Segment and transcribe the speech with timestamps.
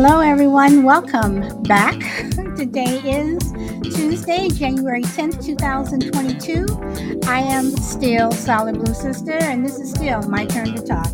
[0.00, 0.84] Hello, everyone.
[0.84, 1.94] Welcome back.
[2.56, 3.50] Today is
[3.96, 7.20] Tuesday, January 10th, 2022.
[7.26, 11.08] I am still Solid Blue Sister, and this is still my turn to talk.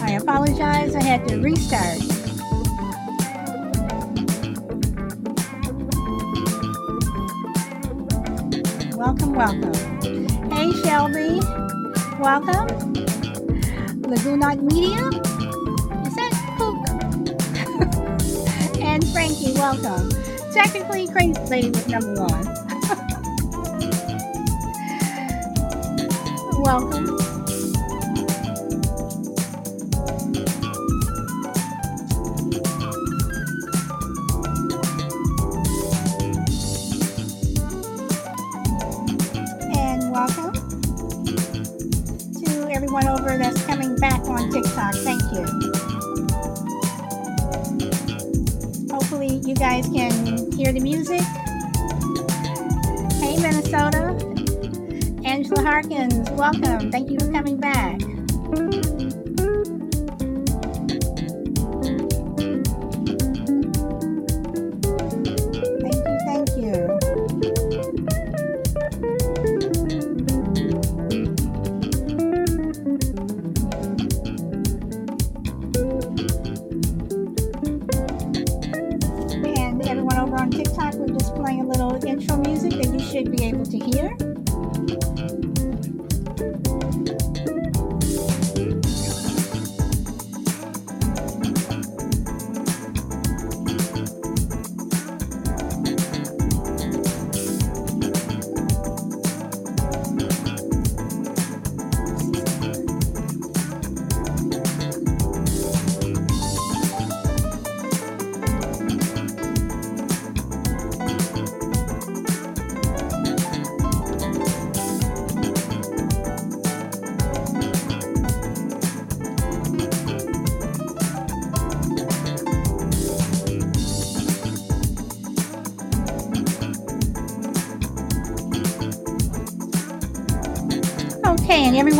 [0.00, 1.98] I apologize, I had to restart.
[8.96, 9.74] Welcome, welcome.
[10.50, 11.40] Hey, Shelby.
[12.18, 12.93] Welcome.
[14.06, 15.08] Lagoonite Media.
[16.06, 16.76] Is that Pook?
[18.82, 20.10] and Frankie, welcome.
[20.52, 22.44] Technically, Crazy Lady was number one.
[26.62, 27.23] welcome.
[56.44, 56.90] Welcome.
[56.90, 57.18] Thank you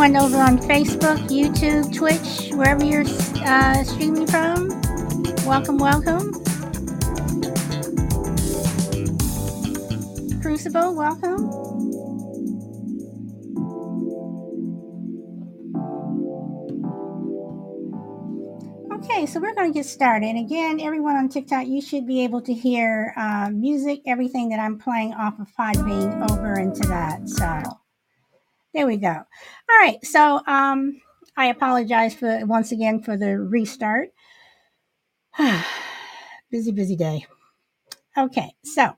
[0.05, 3.05] everyone over on Facebook, YouTube, Twitch, wherever you're
[3.47, 4.69] uh, streaming from,
[5.47, 6.31] welcome, welcome.
[10.43, 11.49] Crucible, welcome.
[18.93, 20.37] Okay, so we're going to get started.
[20.37, 24.79] Again, everyone on TikTok, you should be able to hear uh, music, everything that I'm
[24.79, 27.27] playing off of Podbean over into that.
[27.27, 27.63] So
[28.75, 29.09] there we go.
[29.09, 31.01] All right, so um,
[31.37, 34.09] I apologize for once again for the restart.
[36.51, 37.27] busy, busy day.
[38.19, 38.93] Okay, so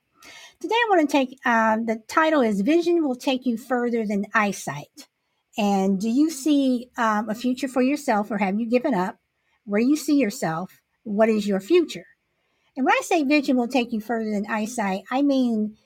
[0.60, 4.26] today I want to take um, the title is Vision Will Take You Further Than
[4.34, 5.09] Eyesight.
[5.59, 9.19] And do you see um, a future for yourself or have you given up?
[9.64, 12.04] Where you see yourself, what is your future?
[12.76, 15.76] And when I say vision will take you further than eyesight, I mean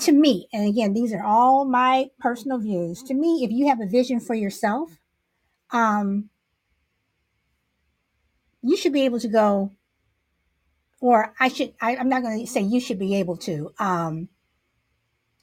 [0.00, 3.02] to me, and again, these are all my personal views.
[3.04, 4.98] To me, if you have a vision for yourself,
[5.72, 6.30] um,
[8.62, 9.72] you should be able to go,
[11.00, 13.72] or I should, I, I'm not going to say you should be able to.
[13.78, 14.28] Um,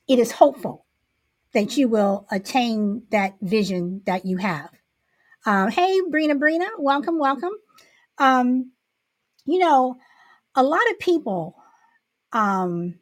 [0.07, 0.85] it is hopeful
[1.53, 4.69] that you will attain that vision that you have.
[5.45, 7.53] Um, hey, Brina, Brina, welcome, welcome.
[8.17, 8.71] Um,
[9.45, 9.97] you know,
[10.55, 11.55] a lot of people,
[12.33, 12.99] um,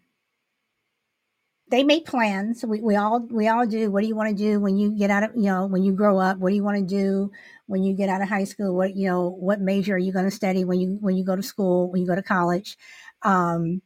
[1.75, 2.63] they make plans.
[2.65, 3.91] We, we all we all do.
[3.91, 5.91] What do you want to do when you get out of you know when you
[5.91, 6.37] grow up?
[6.37, 7.31] What do you want to do
[7.67, 8.73] when you get out of high school?
[8.73, 11.35] What you know what major are you going to study when you when you go
[11.35, 12.77] to school when you go to college?
[13.23, 13.81] Um,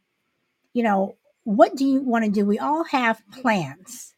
[0.72, 2.46] you know what do you want to do?
[2.46, 4.14] We all have plans.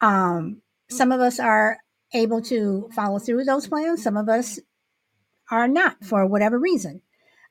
[0.00, 1.78] Um, some of us are
[2.12, 4.02] able to follow through with those plans.
[4.02, 4.58] Some of us
[5.48, 7.02] are not for whatever reason.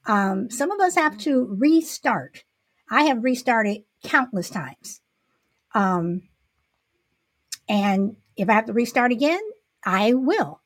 [0.05, 2.43] Um, some of us have to restart.
[2.91, 4.99] I have restarted countless times.
[5.75, 6.23] Um,
[7.69, 9.41] and if I have to restart again,
[9.85, 10.61] I will.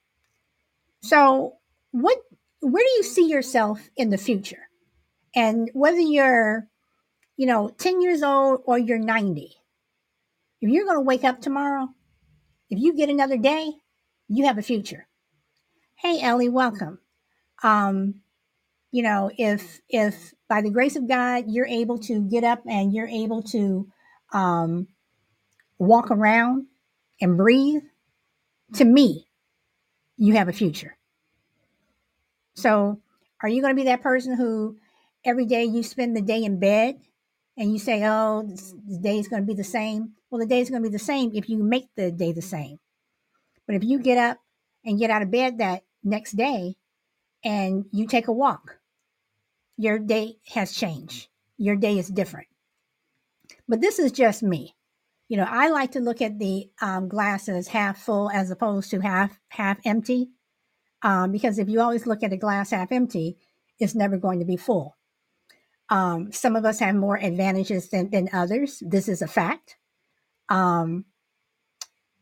[1.02, 1.56] So,
[1.92, 2.18] what,
[2.62, 4.70] where do you see yourself in the future?
[5.36, 6.68] And whether you're,
[7.36, 9.52] you know, 10 years old or you're 90,
[10.62, 11.90] if you're going to wake up tomorrow,
[12.70, 13.72] if you get another day,
[14.28, 15.08] you have a future.
[15.96, 17.00] Hey, Ellie, welcome.
[17.64, 18.22] Um,
[18.92, 22.94] you know, if if by the grace of God you're able to get up and
[22.94, 23.88] you're able to
[24.34, 24.88] um,
[25.80, 26.68] walk around
[27.22, 27.82] and breathe,
[28.76, 29.26] to me,
[30.18, 30.98] you have a future.
[32.54, 33.02] So,
[33.42, 34.78] are you going to be that person who
[35.24, 37.00] every day you spend the day in bed
[37.58, 40.12] and you say, oh, this, the day is going to be the same?
[40.30, 42.42] Well, the day is going to be the same if you make the day the
[42.42, 42.80] same.
[43.66, 44.38] But if you get up
[44.84, 46.76] and get out of bed that next day
[47.44, 48.80] and you take a walk,
[49.78, 51.30] your day has changed.
[51.58, 52.48] Your day is different.
[53.68, 54.76] But this is just me.
[55.30, 58.90] You know, I like to look at the um, glass as half full as opposed
[58.92, 60.32] to half half empty,
[61.04, 63.38] um, because if you always look at a glass half empty,
[63.80, 64.98] it's never going to be full.
[65.90, 68.82] Um, some of us have more advantages than, than others.
[68.86, 69.78] This is a fact.
[70.50, 71.06] Um,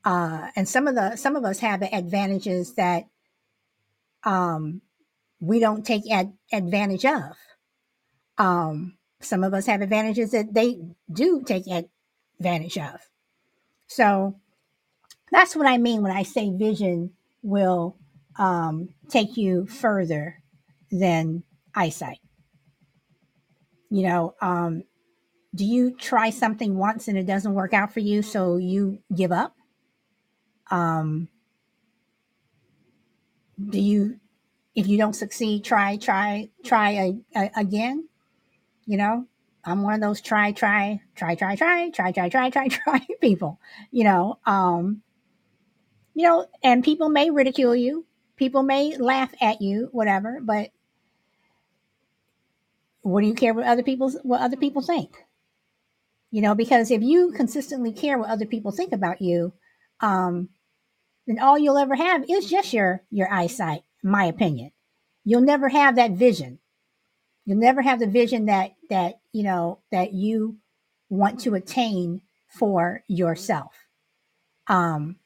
[0.04, 3.06] uh, and some of the some of us have advantages that
[4.24, 4.82] um,
[5.40, 7.38] we don't take ad- advantage of.
[8.38, 10.80] Um, some of us have advantages that they
[11.12, 11.68] do take
[12.40, 13.00] advantage of.
[13.88, 14.36] So
[15.32, 17.12] that's what I mean when I say vision
[17.42, 17.98] will
[18.38, 20.42] um, take you further
[20.92, 21.44] than
[21.76, 22.20] eyesight.
[23.90, 24.84] You know, um,
[25.56, 29.32] do you try something once and it doesn't work out for you, so you give
[29.32, 29.56] up?
[30.70, 31.30] Um,
[33.70, 34.20] do you,
[34.76, 38.08] if you don't succeed, try, try, try a, a, again?
[38.86, 39.26] You know,
[39.68, 43.60] I'm one of those try, try, try, try, try, try, try, try, try, try people.
[43.92, 45.02] You know, um,
[46.16, 48.06] you know, and people may ridicule you,
[48.38, 50.40] people may laugh at you, whatever.
[50.42, 50.72] But
[53.02, 55.12] what do you care what other people what other people think?
[56.32, 59.52] You know, because if you consistently care what other people think about you,
[60.00, 60.48] um,
[61.26, 63.82] then all you'll ever have is just your your eyesight.
[64.02, 64.72] In my opinion,
[65.26, 66.60] you'll never have that vision.
[67.46, 70.58] You'll never have the vision that that you know that you
[71.10, 73.76] want to attain for yourself.
[74.66, 75.18] Um,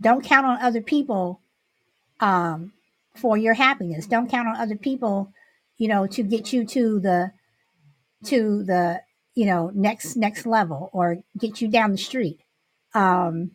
[0.00, 1.40] don't count on other people
[2.18, 2.72] um,
[3.14, 4.08] for your happiness.
[4.08, 5.32] Don't count on other people,
[5.78, 7.30] you know, to get you to the
[8.24, 9.00] to the
[9.36, 12.40] you know next next level or get you down the street.
[12.94, 13.52] Um,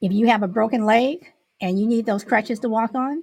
[0.00, 3.22] if you have a broken leg and you need those crutches to walk on,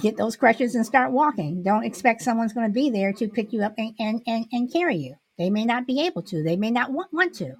[0.00, 1.62] get those crutches and start walking.
[1.62, 4.72] Don't expect someone's going to be there to pick you up and, and, and, and
[4.72, 5.16] carry you.
[5.38, 6.42] They may not be able to.
[6.42, 7.54] They may not want, want to.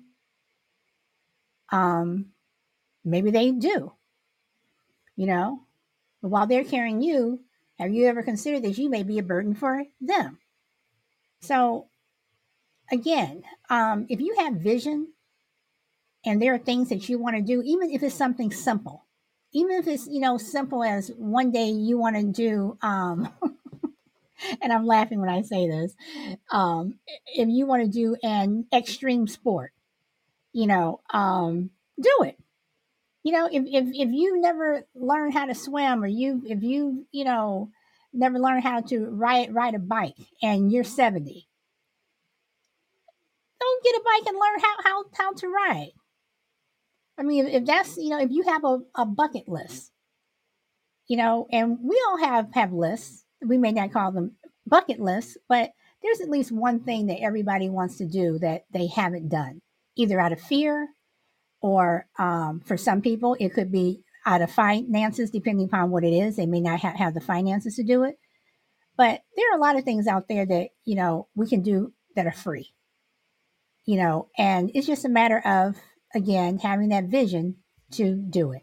[1.70, 2.26] Um,
[3.04, 3.92] maybe they do,
[5.16, 5.60] you know.
[6.22, 7.40] But while they're carrying you,
[7.78, 10.38] have you ever considered that you may be a burden for them?
[11.40, 11.88] So,
[12.90, 15.08] again, um, if you have vision
[16.24, 19.05] and there are things that you want to do, even if it's something simple,
[19.56, 23.28] even if it's you know simple as one day you want to do um
[24.62, 25.94] and i'm laughing when i say this
[26.50, 29.72] um if you want to do an extreme sport
[30.52, 31.70] you know um
[32.00, 32.38] do it.
[33.22, 37.06] You know if if, if you never learn how to swim or you if you
[37.10, 37.70] you know
[38.12, 41.48] never learn how to ride ride a bike and you're 70
[43.60, 45.92] don't get a bike and learn how how, how to ride
[47.18, 49.90] I mean, if that's you know, if you have a, a bucket list,
[51.08, 53.24] you know, and we all have have lists.
[53.46, 55.70] We may not call them bucket lists, but
[56.02, 59.60] there's at least one thing that everybody wants to do that they haven't done,
[59.96, 60.88] either out of fear
[61.60, 66.12] or um, for some people it could be out of finances, depending upon what it
[66.12, 66.36] is.
[66.36, 68.18] They may not ha- have the finances to do it,
[68.96, 71.92] but there are a lot of things out there that you know we can do
[72.14, 72.72] that are free.
[73.84, 75.76] You know, and it's just a matter of
[76.16, 77.56] again, having that vision
[77.92, 78.62] to do it.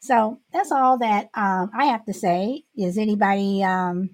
[0.00, 2.64] So that's all that um, I have to say.
[2.76, 4.10] Is anybody, um,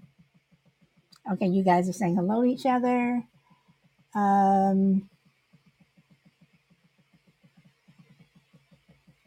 [1.32, 3.24] okay, you guys are saying hello to each other.
[4.14, 5.10] Um,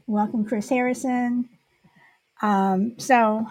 [0.07, 1.49] welcome, Chris Harrison.
[2.41, 3.45] Um, so,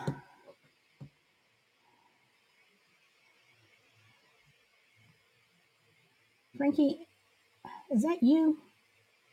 [6.57, 7.07] Frankie,
[7.91, 8.59] is that you?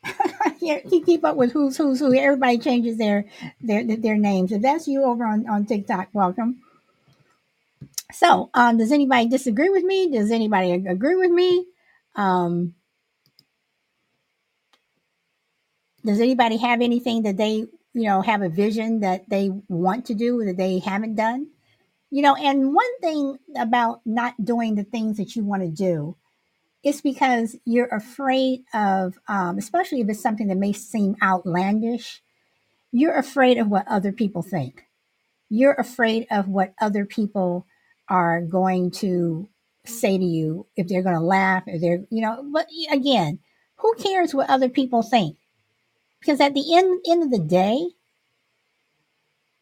[0.60, 2.14] can't keep up with who's who's who.
[2.14, 3.26] Everybody changes their
[3.62, 4.52] their their names.
[4.52, 6.62] If that's you over on, on TikTok, welcome.
[8.12, 10.12] So, um, does anybody disagree with me?
[10.12, 11.66] Does anybody agree with me?
[12.16, 12.76] Um,
[16.06, 20.16] does anybody have anything that they you know have a vision that they want to
[20.16, 21.48] do that they haven't done?
[22.12, 26.16] You know, and one thing about not doing the things that you want to do
[26.84, 32.22] it's because you're afraid of, um, especially if it's something that may seem outlandish,
[32.92, 34.86] you're afraid of what other people think.
[35.50, 37.66] You're afraid of what other people
[38.08, 39.50] are going to
[39.86, 43.40] say to you, if they're going to laugh, if they're, you know, but again,
[43.78, 45.38] who cares what other people think?
[46.20, 47.90] Because at the end, end of the day,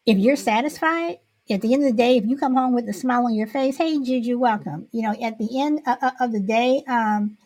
[0.06, 1.18] if you're satisfied,
[1.50, 3.46] at the end of the day, if you come home with a smile on your
[3.46, 4.88] face, hey, Juju, welcome.
[4.92, 7.38] You know, at the end of, of the day, um,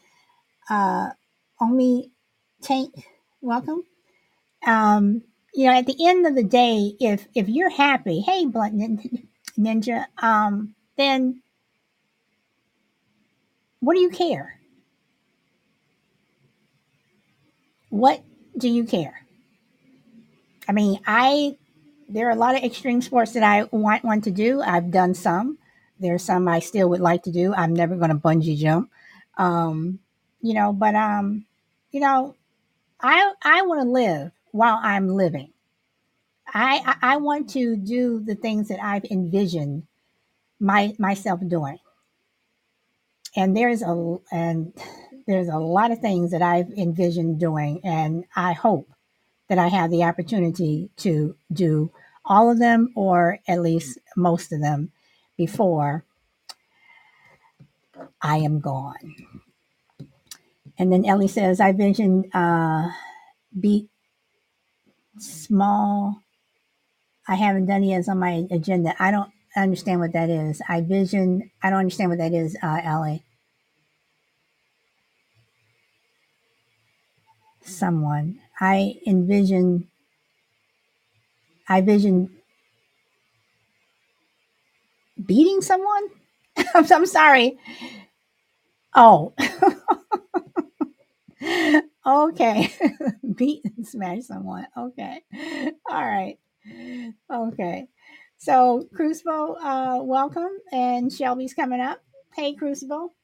[0.70, 1.10] uh,
[1.60, 2.12] only
[2.62, 2.94] tank,
[3.40, 3.84] welcome.
[4.66, 5.22] Um,
[5.54, 9.00] you know, at the end of the day, if if you're happy, hey, Blunt
[9.58, 11.42] Ninja, um, then
[13.80, 14.58] what do you care?
[17.90, 18.22] What
[18.56, 19.26] do you care?
[20.68, 21.56] I mean, I
[22.12, 24.60] there are a lot of extreme sports that I want want to do.
[24.60, 25.58] I've done some.
[25.98, 27.54] There are some I still would like to do.
[27.54, 28.90] I'm never going to bungee jump,
[29.38, 29.98] um,
[30.40, 30.72] you know.
[30.72, 31.46] But um,
[31.90, 32.34] you know,
[33.00, 35.52] I I want to live while I'm living.
[36.52, 39.84] I, I I want to do the things that I've envisioned
[40.60, 41.78] my myself doing.
[43.34, 44.72] And there's a and
[45.26, 48.88] there's a lot of things that I've envisioned doing, and I hope
[49.48, 51.90] that I have the opportunity to do
[52.24, 54.92] all of them or at least most of them
[55.36, 56.04] before
[58.20, 59.14] I am gone.
[60.78, 62.90] And then Ellie says, I vision uh,
[63.58, 63.88] beat
[65.18, 66.22] small.
[67.28, 68.08] I haven't done yet.
[68.08, 68.94] On my agenda.
[68.98, 70.60] I don't understand what that is.
[70.68, 71.50] I vision.
[71.62, 73.22] I don't understand what that is, uh, Ellie.
[77.62, 78.40] Someone.
[78.60, 79.88] I envision.
[81.72, 82.28] I vision
[85.24, 86.08] beating someone.
[86.74, 87.58] I'm, I'm sorry.
[88.94, 89.32] Oh.
[92.06, 92.70] okay.
[93.36, 94.66] Beat and smash someone.
[94.76, 95.22] Okay.
[95.90, 96.38] All right.
[97.32, 97.86] Okay.
[98.36, 100.50] So Crucible, uh, welcome.
[100.72, 102.02] And Shelby's coming up.
[102.36, 103.14] Hey, Crucible.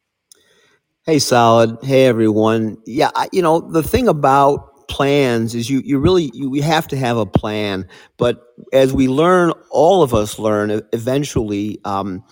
[1.04, 1.76] Hey, solid.
[1.82, 2.78] Hey, everyone.
[2.86, 6.88] Yeah, I, you know the thing about plans is you you really you, we have
[6.88, 7.86] to have a plan.
[8.16, 8.42] But
[8.72, 11.78] as we learn, all of us learn eventually.
[11.84, 12.24] Um,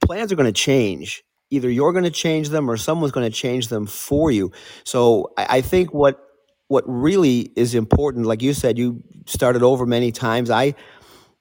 [0.00, 1.22] plans are going to change.
[1.50, 4.52] Either you're going to change them or someone's going to change them for you.
[4.84, 6.20] So I, I think what
[6.68, 10.50] what really is important, like you said, you started over many times.
[10.50, 10.74] I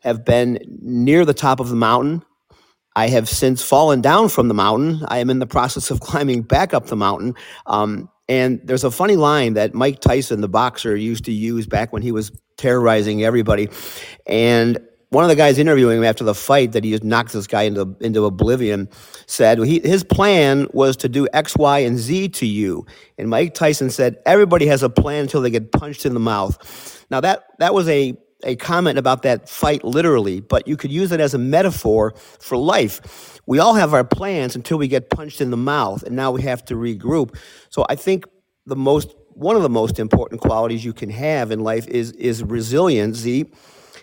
[0.02, 2.24] have been near the top of the mountain.
[2.96, 5.04] I have since fallen down from the mountain.
[5.08, 7.36] I am in the process of climbing back up the mountain.
[7.66, 11.94] Um, and there's a funny line that Mike Tyson, the boxer, used to use back
[11.94, 13.70] when he was terrorizing everybody.
[14.26, 14.80] And
[15.10, 17.64] one of the guys interviewing him after the fight that he just knocked this guy
[17.64, 18.90] into into oblivion
[19.26, 22.86] said he, his plan was to do X, Y, and Z to you.
[23.18, 27.06] And Mike Tyson said everybody has a plan until they get punched in the mouth.
[27.10, 31.12] Now that that was a a comment about that fight literally, but you could use
[31.12, 33.40] it as a metaphor for life.
[33.46, 36.44] We all have our plans until we get punched in the mouth, and now we
[36.44, 37.38] have to regroup.
[37.70, 38.26] So I think
[38.66, 42.44] the most one of the most important qualities you can have in life is is
[42.44, 43.52] resiliency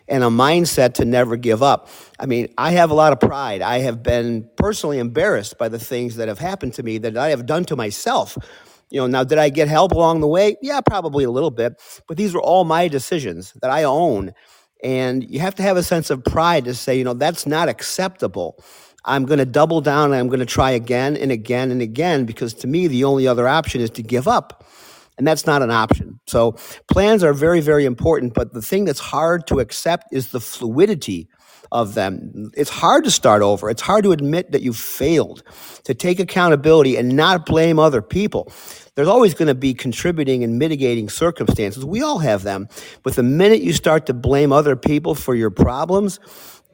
[0.06, 1.88] and a mindset to never give up.
[2.18, 3.62] I mean, I have a lot of pride.
[3.62, 7.30] I have been personally embarrassed by the things that have happened to me that I
[7.30, 8.36] have done to myself.
[8.90, 10.56] You know, now did I get help along the way?
[10.62, 14.32] Yeah, probably a little bit, but these were all my decisions that I own.
[14.82, 17.68] And you have to have a sense of pride to say, you know, that's not
[17.68, 18.62] acceptable.
[19.06, 22.24] I'm going to double down and I'm going to try again and again and again
[22.24, 24.64] because to me, the only other option is to give up.
[25.16, 26.18] And that's not an option.
[26.26, 26.52] So
[26.90, 28.34] plans are very, very important.
[28.34, 31.28] But the thing that's hard to accept is the fluidity
[31.74, 32.52] of them.
[32.56, 33.68] It's hard to start over.
[33.68, 35.42] It's hard to admit that you failed,
[35.82, 38.50] to take accountability and not blame other people.
[38.94, 41.84] There's always going to be contributing and mitigating circumstances.
[41.84, 42.68] We all have them.
[43.02, 46.20] But the minute you start to blame other people for your problems,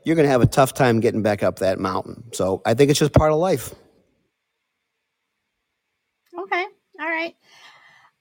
[0.05, 2.23] you're going to have a tough time getting back up that mountain.
[2.33, 3.75] So I think it's just part of life.
[6.39, 6.67] Okay.
[7.01, 7.35] All right.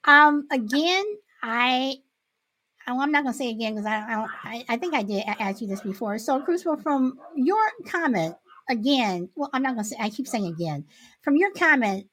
[0.06, 1.06] Um, again,
[1.44, 1.96] I
[2.90, 5.24] oh, I'm not going to say again because I, I, I I think I did
[5.28, 6.18] ask you this before.
[6.20, 8.36] So, Crucible, from your comment
[8.70, 9.98] again, well, I'm not going to say.
[10.00, 10.86] I keep saying again.
[11.24, 12.08] From your comment,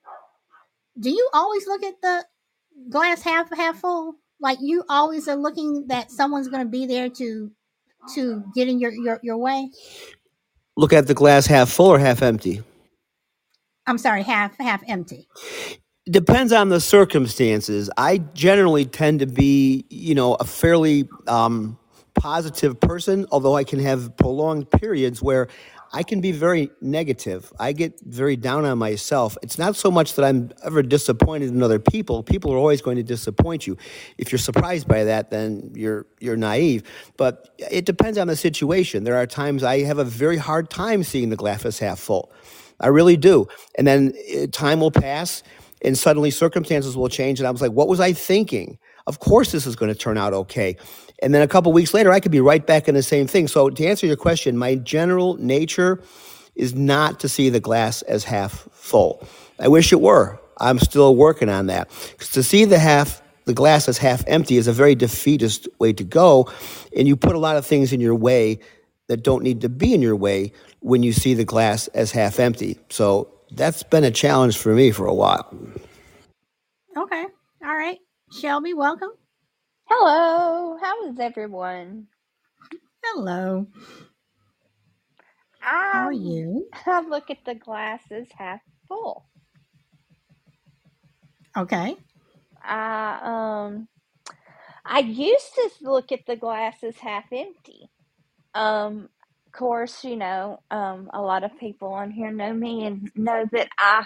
[0.98, 2.24] do you always look at the
[2.90, 4.16] glass half half full?
[4.40, 7.50] Like you always are looking that someone's going to be there to
[8.14, 9.70] to get in your your your way.
[10.76, 12.62] Look at the glass half full or half empty.
[13.86, 15.28] I'm sorry, half half empty.
[16.10, 17.90] Depends on the circumstances.
[17.96, 21.78] I generally tend to be, you know, a fairly um,
[22.14, 25.48] positive person, although I can have prolonged periods where
[25.92, 27.52] I can be very negative.
[27.58, 29.36] I get very down on myself.
[29.42, 32.22] It's not so much that I'm ever disappointed in other people.
[32.22, 33.76] People are always going to disappoint you.
[34.18, 36.82] If you're surprised by that, then you're you're naive.
[37.16, 39.04] But it depends on the situation.
[39.04, 42.32] There are times I have a very hard time seeing the glass as half full.
[42.80, 43.46] I really do.
[43.78, 45.42] And then uh, time will pass
[45.82, 48.78] and suddenly circumstances will change and i was like what was i thinking?
[49.06, 50.76] Of course this is going to turn out okay.
[51.22, 53.48] And then a couple weeks later i could be right back in the same thing.
[53.48, 56.02] So to answer your question my general nature
[56.56, 59.22] is not to see the glass as half full.
[59.60, 60.40] I wish it were.
[60.58, 61.88] I'm still working on that.
[62.18, 65.92] 'Cause to see the half the glass as half empty is a very defeatist way
[65.92, 66.50] to go
[66.96, 68.58] and you put a lot of things in your way
[69.08, 72.40] that don't need to be in your way when you see the glass as half
[72.40, 72.76] empty.
[72.88, 75.54] So that's been a challenge for me for a while
[76.96, 77.26] Okay.
[77.64, 77.98] All right.
[78.32, 79.10] Shelby, welcome.
[79.88, 82.08] Hello, how is everyone?
[83.04, 83.66] Hello.
[85.90, 86.68] How are you?
[86.86, 89.26] I look at the glasses half full.
[91.56, 91.96] Okay.
[92.62, 93.88] I um
[94.84, 97.90] I used to look at the glasses half empty.
[98.54, 99.08] Um, of
[99.56, 103.68] course, you know, um, a lot of people on here know me and know that
[103.78, 104.04] I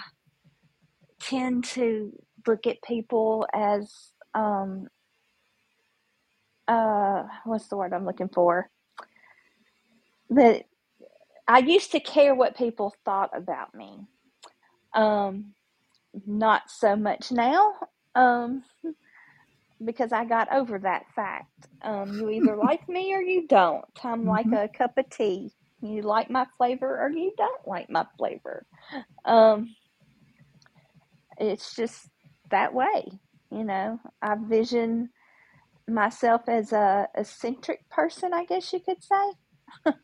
[1.21, 2.11] tend to
[2.47, 4.87] look at people as um
[6.67, 8.69] uh what's the word I'm looking for?
[10.31, 10.65] That
[11.47, 13.99] I used to care what people thought about me.
[14.93, 15.53] Um,
[16.25, 17.73] not so much now.
[18.15, 18.63] Um,
[19.83, 21.47] because I got over that fact.
[21.83, 23.85] Um, you either like me or you don't.
[24.03, 25.51] I'm like hmm a cup of tea.
[25.81, 28.65] You like my flavor or you don't like my flavor.
[29.25, 29.75] Um,
[31.37, 32.09] it's just
[32.51, 33.05] that way,
[33.51, 33.99] you know.
[34.21, 35.09] I vision
[35.89, 39.33] myself as a eccentric person, I guess you could say.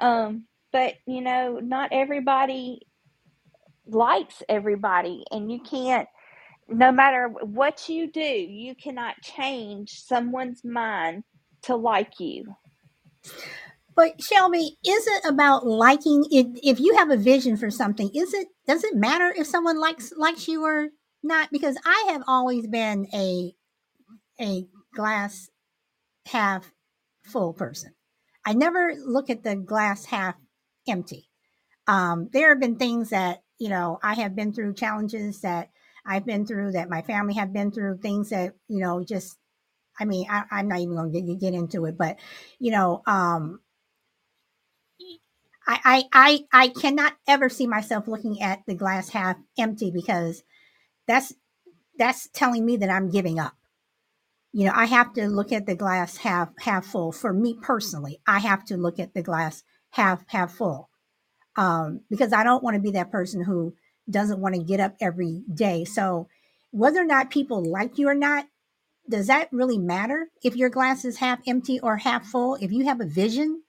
[0.00, 2.80] Um, but you know, not everybody
[3.86, 6.08] likes everybody, and you can't.
[6.68, 11.24] No matter what you do, you cannot change someone's mind
[11.62, 12.46] to like you.
[13.96, 16.46] But Shelby, is it about liking it?
[16.62, 20.12] If you have a vision for something, is it does it matter if someone likes
[20.16, 20.88] likes you or
[21.22, 21.50] not?
[21.52, 23.54] Because I have always been a
[24.40, 25.50] a glass
[26.28, 26.72] half
[27.24, 27.94] full person.
[28.46, 30.36] I never look at the glass half
[30.88, 31.28] empty.
[31.86, 35.70] Um, there have been things that you know I have been through challenges that
[36.08, 39.38] I've been through that my family have been through things that you know just
[40.00, 42.18] I mean I, I'm not even going to get, get into it, but
[42.58, 43.60] you know um,
[45.66, 50.42] I, I I I cannot ever see myself looking at the glass half empty because
[51.06, 51.34] that's
[51.98, 53.54] that's telling me that I'm giving up.
[54.52, 57.12] You know, I have to look at the glass half half full.
[57.12, 60.90] For me personally, I have to look at the glass half half full
[61.56, 63.74] um, because I don't want to be that person who
[64.10, 65.84] doesn't want to get up every day.
[65.84, 66.28] So,
[66.70, 68.46] whether or not people like you or not,
[69.08, 70.28] does that really matter?
[70.42, 73.62] If your glass is half empty or half full, if you have a vision,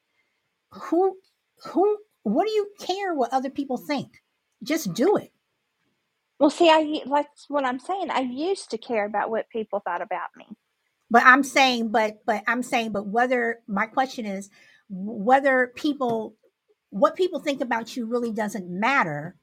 [0.71, 1.17] who,
[1.65, 4.21] who, what do you care what other people think?
[4.63, 5.31] Just do it.
[6.39, 8.09] Well, see, I that's what I'm saying.
[8.11, 10.45] I used to care about what people thought about me.
[11.09, 14.49] But I'm saying, but, but I'm saying, but whether my question is
[14.89, 16.35] whether people,
[16.91, 19.35] what people think about you really doesn't matter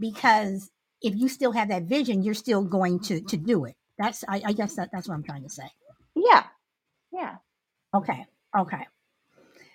[0.00, 0.70] because
[1.02, 3.76] if you still have that vision, you're still going to to do it.
[3.98, 5.70] That's I, I guess that, that's what I'm trying to say.
[6.16, 6.44] Yeah,
[7.12, 7.36] yeah.
[7.94, 8.26] Okay.
[8.58, 8.86] Okay.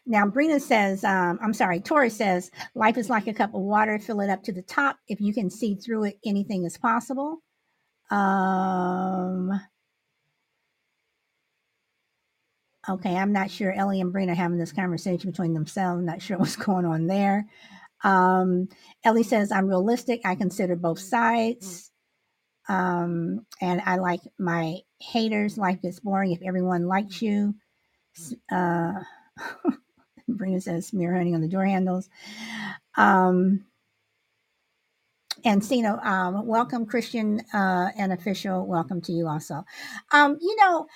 [0.08, 3.98] Now, Brina says, um, I'm sorry, Tori says, life is like a cup of water,
[3.98, 4.98] fill it up to the top.
[5.08, 7.40] If you can see through it, anything is possible.
[8.12, 9.50] Um,
[12.88, 13.74] okay, I'm not sure.
[13.74, 16.04] Ellie and Brina having this conversation between themselves.
[16.04, 17.48] Not sure what's going on there.
[18.06, 18.70] Um,
[19.06, 20.22] Ellie says, I'm realistic.
[20.26, 21.92] I consider both sides.
[22.70, 25.58] Um, and I like my haters.
[25.58, 27.56] Life gets boring if everyone likes you.
[28.18, 28.94] S- Uh,
[30.30, 32.10] Brina says, smear honey on the door handles.
[32.98, 33.66] Um,
[35.46, 38.66] and Sino, um, welcome, Christian uh, and official.
[38.68, 39.66] Welcome to you also.
[40.12, 40.88] Um, you know,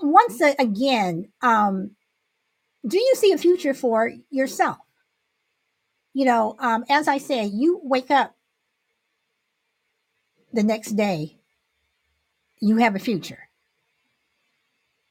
[0.00, 1.92] once again, um,
[2.86, 4.78] do you see a future for yourself?
[6.16, 8.34] You know, um, as I say, you wake up
[10.50, 11.36] the next day,
[12.58, 13.50] you have a future.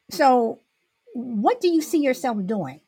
[0.09, 0.61] So,
[1.13, 2.81] what do you see yourself doing?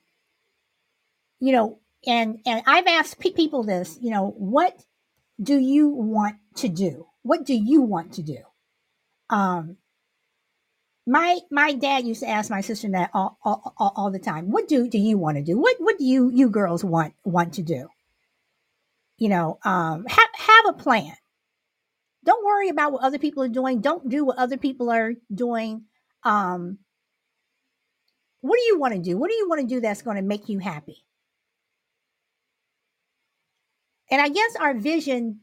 [1.40, 4.00] You know, and and I've asked pe- people this.
[4.02, 4.84] You know, what
[5.40, 7.06] do you want to do?
[7.22, 8.40] What do you want to do?
[9.30, 9.78] Um,
[11.06, 14.50] my my dad used to ask my sister that all, all, all, all the time.
[14.50, 15.60] What do do you want to do?
[15.60, 17.90] What what do you you girls want want to do?
[19.18, 21.14] You know, um, have have a plan.
[22.24, 23.82] Don't worry about what other people are doing.
[23.82, 25.86] Don't do what other people are doing.
[26.24, 26.80] Um,
[28.42, 29.18] what do you want to do?
[29.18, 31.06] What do you want to do that's going to make you happy?
[34.12, 35.42] And I guess our vision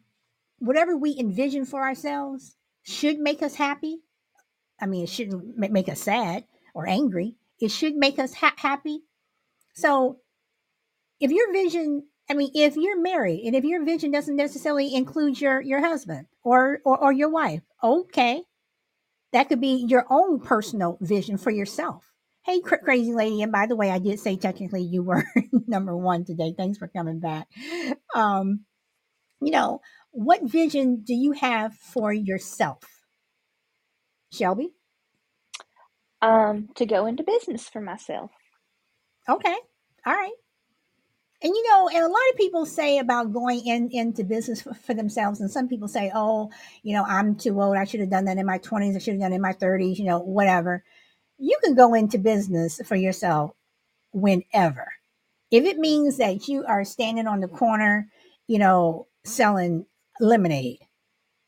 [0.58, 3.98] whatever we envision for ourselves should make us happy.
[4.80, 7.37] I mean, it shouldn't make us sad or angry.
[7.60, 9.02] It should make us ha- happy.
[9.74, 10.18] So
[11.20, 15.40] if your vision, I mean, if you're married and if your vision doesn't necessarily include
[15.40, 18.42] your your husband or or, or your wife, okay,
[19.32, 22.10] that could be your own personal vision for yourself.
[22.44, 25.24] Hey, cr- crazy lady, and by the way, I did say technically you were
[25.66, 26.54] number one today.
[26.56, 27.48] Thanks for coming back.
[28.14, 28.64] Um,
[29.40, 29.80] you know,
[30.12, 32.82] what vision do you have for yourself,
[34.32, 34.72] Shelby?
[36.22, 38.30] Um, to go into business for myself.
[39.28, 39.56] Okay,
[40.06, 40.32] all right.
[41.42, 44.75] And you know, and a lot of people say about going in into business for,
[44.75, 46.51] for, themselves, and some people say, "Oh,
[46.83, 47.77] you know, I'm too old.
[47.77, 48.97] I should have done that in my 20s.
[48.97, 49.99] I should have done it in my 30s.
[49.99, 50.85] You know, whatever."
[51.38, 53.53] You can go into business for yourself
[54.12, 54.92] whenever.
[55.51, 58.09] If it means that you are standing on the corner,
[58.47, 59.87] you know, selling
[60.20, 60.81] lemonade,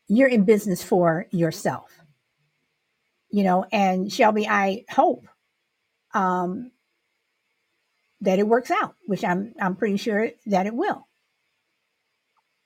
[0.07, 1.91] you're in business for yourself.
[3.29, 5.27] You know, and Shelby, I hope
[6.13, 6.71] um,
[8.21, 11.07] that it works out, which I'm I'm pretty sure that it will.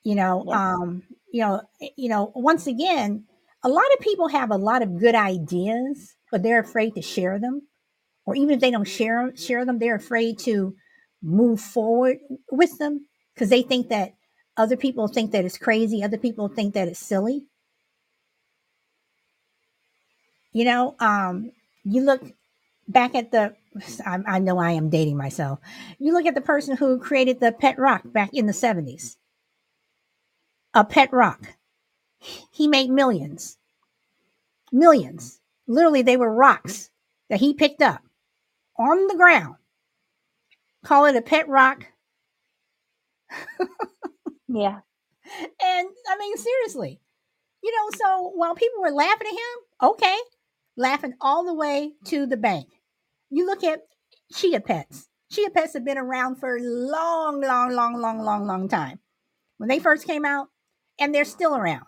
[0.04, 1.62] You know, um, you know,
[1.96, 3.26] you know, once again,
[3.64, 7.40] a lot of people have a lot of good ideas, but they're afraid to share
[7.40, 7.62] them.
[8.26, 10.76] Or even if they don't share share them, they're afraid to
[11.22, 12.18] move forward
[12.52, 14.14] with them because they think that
[14.58, 17.46] other people think that it's crazy, other people think that it's silly.
[20.54, 21.52] You know, um,
[21.84, 22.22] you look
[22.88, 23.56] back at the
[24.06, 25.60] I, I, know I am dating myself.
[26.00, 29.18] You look at the person who created the pet rock back in the 70s.
[30.74, 31.56] A pet rock.
[32.52, 33.58] He made millions.
[34.72, 35.40] Millions.
[35.68, 36.90] Literally, they were rocks
[37.30, 38.02] that he picked up
[38.78, 39.56] on the ground.
[40.84, 41.86] Call it a pet rock.
[44.48, 44.80] yeah.
[45.64, 47.00] And I mean, seriously,
[47.64, 50.18] you know, so while people were laughing at him, okay,
[50.76, 52.68] laughing all the way to the bank
[53.32, 53.80] you look at
[54.34, 55.08] chia pets.
[55.32, 59.00] Chia pets have been around for a long, long, long, long, long, long time.
[59.58, 60.48] When they first came out,
[61.00, 61.86] and they're still around.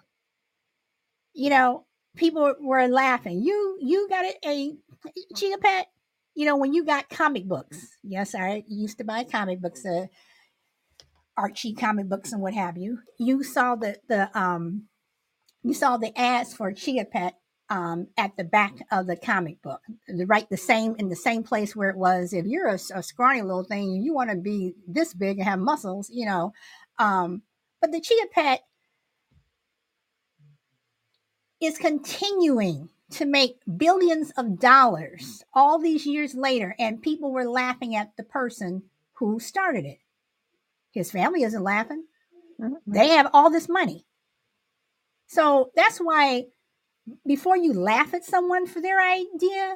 [1.33, 1.85] You know,
[2.17, 3.41] people were laughing.
[3.43, 4.71] You you got a, a
[5.35, 5.87] chia pet?
[6.35, 7.97] You know, when you got comic books.
[8.03, 10.07] Yes, I used to buy comic books, uh,
[11.37, 12.99] Archie comic books and what have you.
[13.19, 14.83] You saw the the um
[15.63, 17.35] you saw the ads for chia pet
[17.69, 21.43] um, at the back of the comic book, the, right the same in the same
[21.43, 22.33] place where it was.
[22.33, 25.47] If you're a, a scrawny little thing and you want to be this big and
[25.47, 26.53] have muscles, you know.
[26.99, 27.41] Um,
[27.81, 28.61] but the Chia Pet
[31.61, 37.95] is continuing to make billions of dollars all these years later, and people were laughing
[37.95, 39.99] at the person who started it.
[40.91, 42.03] His family isn't laughing.
[42.59, 42.75] Mm-hmm.
[42.85, 44.05] They have all this money.
[45.27, 46.45] So that's why
[47.25, 49.75] before you laugh at someone for their idea,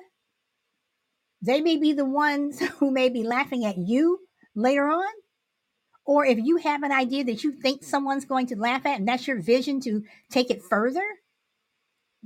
[1.42, 4.20] they may be the ones who may be laughing at you
[4.56, 5.12] later on.
[6.06, 9.08] Or if you have an idea that you think someone's going to laugh at and
[9.08, 11.04] that's your vision to take it further,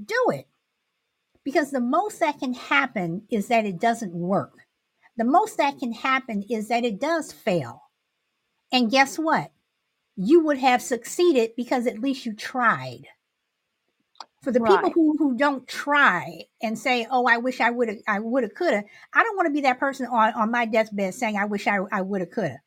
[0.04, 0.48] do it.
[1.44, 4.54] Because the most that can happen is that it doesn't work.
[5.18, 7.82] The most that can happen is that it does fail.
[8.72, 9.52] And guess what?
[10.16, 13.08] You would have succeeded because at least you tried
[14.43, 14.84] for the right.
[14.84, 18.43] people who who don't try and say, "Oh, I wish I would have, I would
[18.43, 21.38] have, could have." I don't want to be that person on on my deathbed saying,
[21.38, 22.60] "I wish I I would have, could have."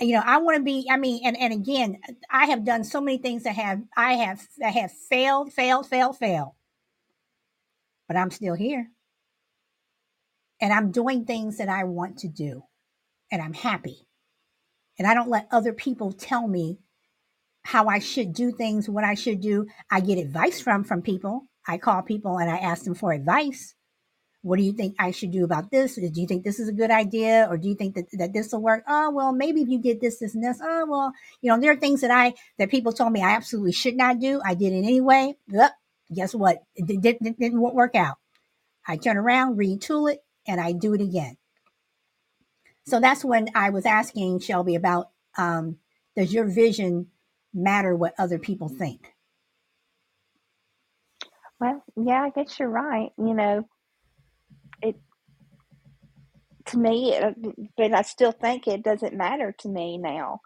[0.00, 0.86] You know, I want to be.
[0.90, 1.98] I mean, and and again,
[2.30, 6.18] I have done so many things that have I have that have failed, failed, failed,
[6.18, 6.52] failed,
[8.08, 8.90] but I'm still here,
[10.60, 12.62] and I'm doing things that I want to do,
[13.32, 14.06] and I'm happy,
[14.98, 16.78] and I don't let other people tell me
[17.66, 19.66] how I should do things, what I should do.
[19.90, 21.42] I get advice from from people.
[21.66, 23.74] I call people and I ask them for advice.
[24.42, 25.96] What do you think I should do about this?
[25.96, 28.52] Do you think this is a good idea, or do you think that, that this
[28.52, 28.84] will work?
[28.86, 30.60] Oh well, maybe if you did this, this, and this.
[30.62, 33.72] Oh well, you know there are things that I that people told me I absolutely
[33.72, 34.40] should not do.
[34.44, 35.34] I did it anyway.
[36.14, 36.58] Guess what?
[36.76, 38.18] It didn't, it didn't work out.
[38.86, 41.36] I turn around, retool it, and I do it again.
[42.86, 45.78] So that's when I was asking Shelby about um,
[46.16, 47.08] does your vision
[47.56, 49.12] matter what other people think.
[51.58, 53.10] Well, yeah, I guess you're right.
[53.18, 53.68] You know,
[54.82, 54.96] it
[56.66, 57.34] to me, it,
[57.76, 60.40] but I still think it doesn't matter to me now.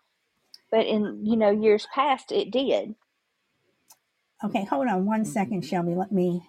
[0.70, 2.94] But in you know years past, it did.
[4.44, 5.68] Okay, hold on one second, mm-hmm.
[5.68, 5.94] Shelby.
[5.94, 6.42] Let me.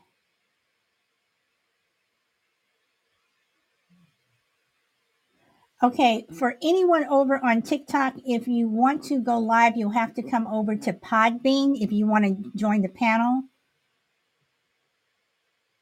[5.83, 10.23] Okay, for anyone over on TikTok, if you want to go live, you'll have to
[10.23, 11.81] come over to Podbean.
[11.81, 13.43] If you want to join the panel,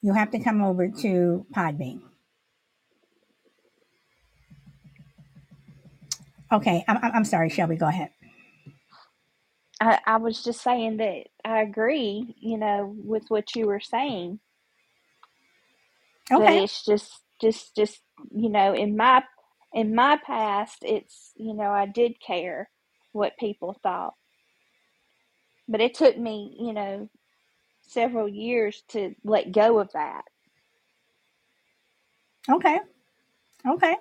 [0.02, 2.02] you'll have to come over to Podbean.
[6.52, 8.12] Okay, I'm, I'm sorry, Shelby, go ahead.
[9.82, 14.40] I, I was just saying that I agree, you know, with what you were saying.
[16.36, 19.24] But Okay, it's just just just you know, in my
[19.74, 22.70] in my past it's you know, I did care
[23.14, 24.14] what people thought.
[25.68, 27.10] But it took me, you know,
[27.84, 30.24] several years to let go of that.
[32.50, 32.80] okay,
[33.68, 33.96] okay.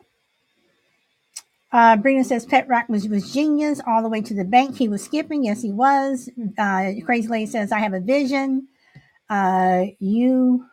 [1.71, 4.77] Uh, Brina says Pet Rock was, was genius all the way to the bank.
[4.77, 5.45] He was skipping.
[5.45, 6.31] Yes, he was.
[6.59, 8.69] Uh, Crazy Lady says, I have a vision.
[9.29, 10.65] Uh, you,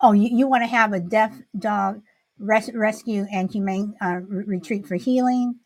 [0.00, 2.02] oh, you, you want to have a deaf dog
[2.38, 5.56] res- rescue and humane uh, re- retreat for healing.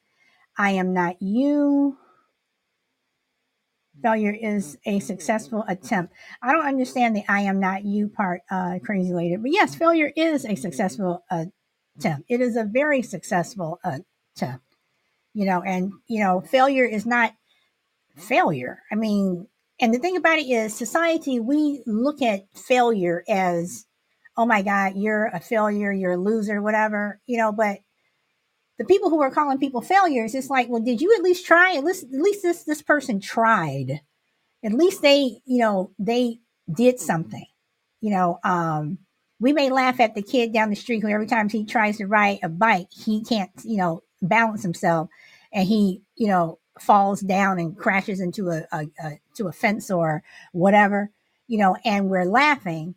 [0.59, 1.99] I am not you.
[4.03, 6.15] Failure is a successful attempt.
[6.43, 9.37] I don't understand the I am not you part, uh, Crazy Lady.
[9.37, 12.27] But yes, failure is a successful attempt.
[12.29, 14.65] It is a very successful attempt
[15.35, 17.33] you know and you know failure is not
[18.17, 19.47] failure i mean
[19.81, 23.87] and the thing about it is society we look at failure as
[24.39, 27.81] oh my god you're a failure you're a loser whatever you know but
[28.79, 31.75] the people who are calling people failures it's like well did you at least try?
[31.75, 34.01] At least at least this this person tried.
[34.65, 36.39] At least they you know they
[36.73, 37.47] did something
[38.01, 38.99] you know um
[39.41, 42.07] we may laugh at the kid down the street who every time he tries to
[42.07, 45.09] ride a bike he can't you know balance himself
[45.53, 49.91] and he you know falls down and crashes into a, a, a to a fence
[49.91, 50.23] or
[50.53, 51.11] whatever
[51.47, 52.95] you know and we're laughing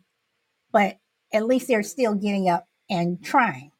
[0.70, 0.98] but
[1.32, 3.70] at least they're still getting up and trying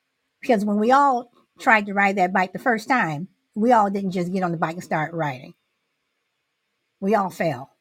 [0.41, 4.13] because when we all tried to ride that bike the first time we all didn't
[4.13, 5.55] just get on the bike and start riding
[7.01, 7.73] we all fell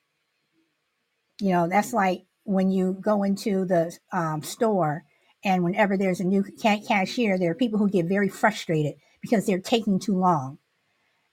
[1.41, 5.03] you know, that's like when you go into the um, store
[5.43, 9.59] and whenever there's a new cashier, there are people who get very frustrated because they're
[9.59, 10.59] taking too long.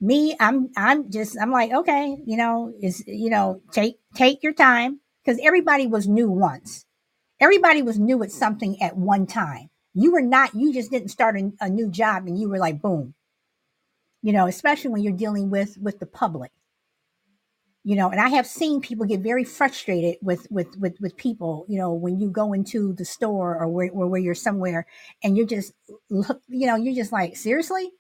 [0.01, 4.55] Me, I'm I'm just I'm like, okay, you know, is you know, take take your
[4.55, 6.87] time because everybody was new once.
[7.41, 9.71] Everybody was new at something at one time.
[9.95, 12.81] You were not, you just didn't start a, a new job and you were like,
[12.83, 13.15] boom,
[14.23, 16.51] you know, especially when you're dealing with with the public.
[17.85, 21.65] You know and i have seen people get very frustrated with with with, with people
[21.69, 24.87] you know when you go into the store or where, where you're somewhere
[25.23, 25.73] and you're just
[26.11, 27.91] look you know you're just like seriously?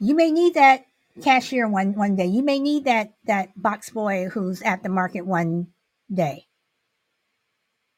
[0.00, 0.84] You may need that
[1.22, 2.26] cashier one one day.
[2.26, 5.68] You may need that that box boy who's at the market one
[6.12, 6.46] day.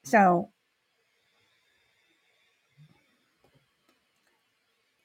[0.04, 0.50] So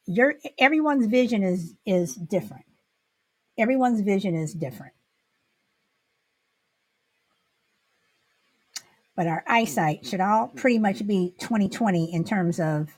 [0.06, 2.66] your everyone's vision is is different.
[3.58, 4.94] Everyone's vision is different.
[9.16, 12.90] But our eyesight should all pretty much be 2020 in terms of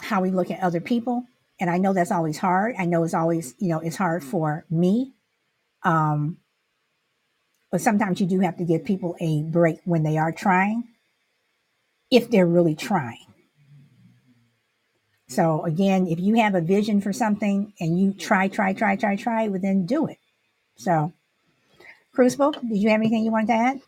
[0.00, 1.26] how we look at other people
[1.60, 2.74] and i know that's always hard.
[2.78, 5.14] I know it's always you know it's hard for me
[5.84, 6.38] um
[7.72, 10.84] but sometimes you do have to give people a break when they are trying
[12.10, 13.26] if they're really trying.
[15.28, 19.16] So again if you have a vision for something and you try try try try
[19.16, 20.18] try well then do it.
[20.76, 21.12] So
[22.14, 23.80] crucible did you have anything you wanted to add?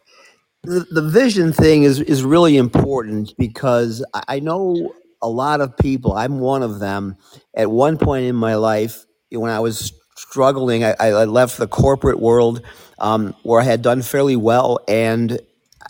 [0.64, 5.76] The, the vision thing is is really important because I I know a lot of
[5.76, 6.12] people.
[6.12, 7.16] I'm one of them.
[7.54, 12.20] At one point in my life, when I was struggling, I, I left the corporate
[12.20, 12.62] world
[12.98, 15.38] um, where I had done fairly well, and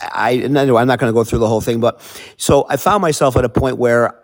[0.00, 2.00] I and anyway, I'm not going to go through the whole thing, but
[2.36, 4.18] so I found myself at a point where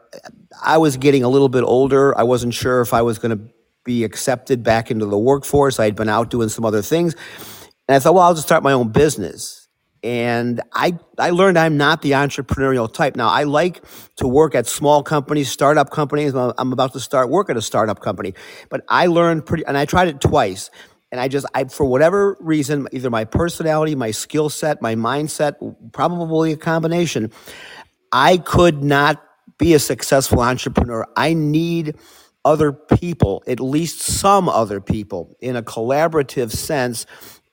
[0.63, 2.17] I was getting a little bit older.
[2.17, 3.45] I wasn't sure if I was going to
[3.85, 5.79] be accepted back into the workforce.
[5.79, 7.15] I had been out doing some other things,
[7.89, 9.66] and I thought, well, I'll just start my own business
[10.07, 13.17] and I I learned I'm not the entrepreneurial type.
[13.17, 13.83] Now I like
[14.17, 16.33] to work at small companies, startup companies.
[16.33, 18.35] I'm about to start work at a startup company,
[18.71, 20.71] but I learned pretty, and I tried it twice,
[21.11, 25.57] and I just I for whatever reason, either my personality, my skill set, my mindset,
[25.93, 27.33] probably a combination,
[28.13, 29.21] I could not
[29.59, 31.05] be a successful entrepreneur.
[31.17, 31.97] I need
[32.45, 37.07] other people, at least some other people, in a collaborative sense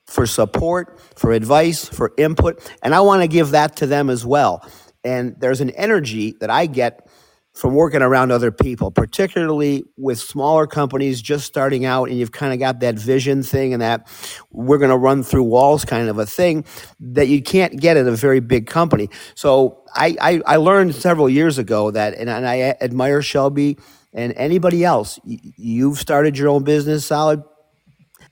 [0.08, 4.26] for support, for advice, for input, and I want to give that to them as
[4.26, 4.68] well.
[5.04, 7.08] And there's an energy that I get
[7.54, 12.52] from working around other people, particularly with smaller companies just starting out and you've kind
[12.52, 14.08] of got that vision thing and that
[14.50, 16.66] we're going to run through walls kind of a thing
[17.00, 19.08] that you can't get at a very big company.
[19.36, 23.78] So I, I, I learned several years ago that, and, and I admire Shelby
[24.14, 25.20] and anybody else.
[25.24, 27.44] You've started your own business, solid.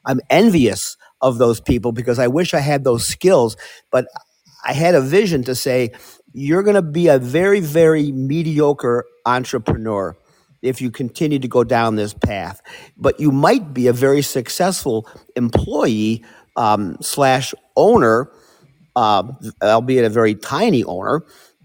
[0.03, 3.57] I'm envious of those people because I wish I had those skills,
[3.91, 4.05] but
[4.65, 5.91] I had a vision to say,
[6.34, 10.15] you're going to be a very, very mediocre entrepreneur
[10.62, 12.62] if you continue to go down this path.
[12.97, 16.23] But you might be a very successful employee
[16.55, 18.31] um, slash owner,
[18.95, 19.23] uh,
[19.62, 21.23] albeit a very tiny owner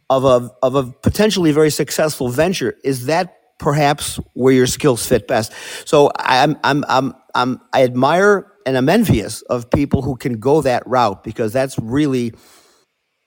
[0.08, 2.76] of a of a potentially very successful venture.
[2.84, 5.52] Is that perhaps where your skills fit best?
[5.86, 10.60] So I'm I'm I'm, I'm I admire and I'm envious of people who can go
[10.62, 12.34] that route because that's really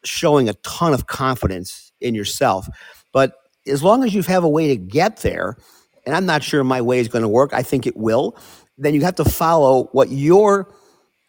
[0.04, 2.67] showing a ton of confidence in yourself.
[3.13, 3.34] But
[3.65, 5.58] as long as you have a way to get there,
[6.06, 8.38] and I'm not sure my way is going to work, I think it will,
[8.78, 10.73] then you have to follow what your,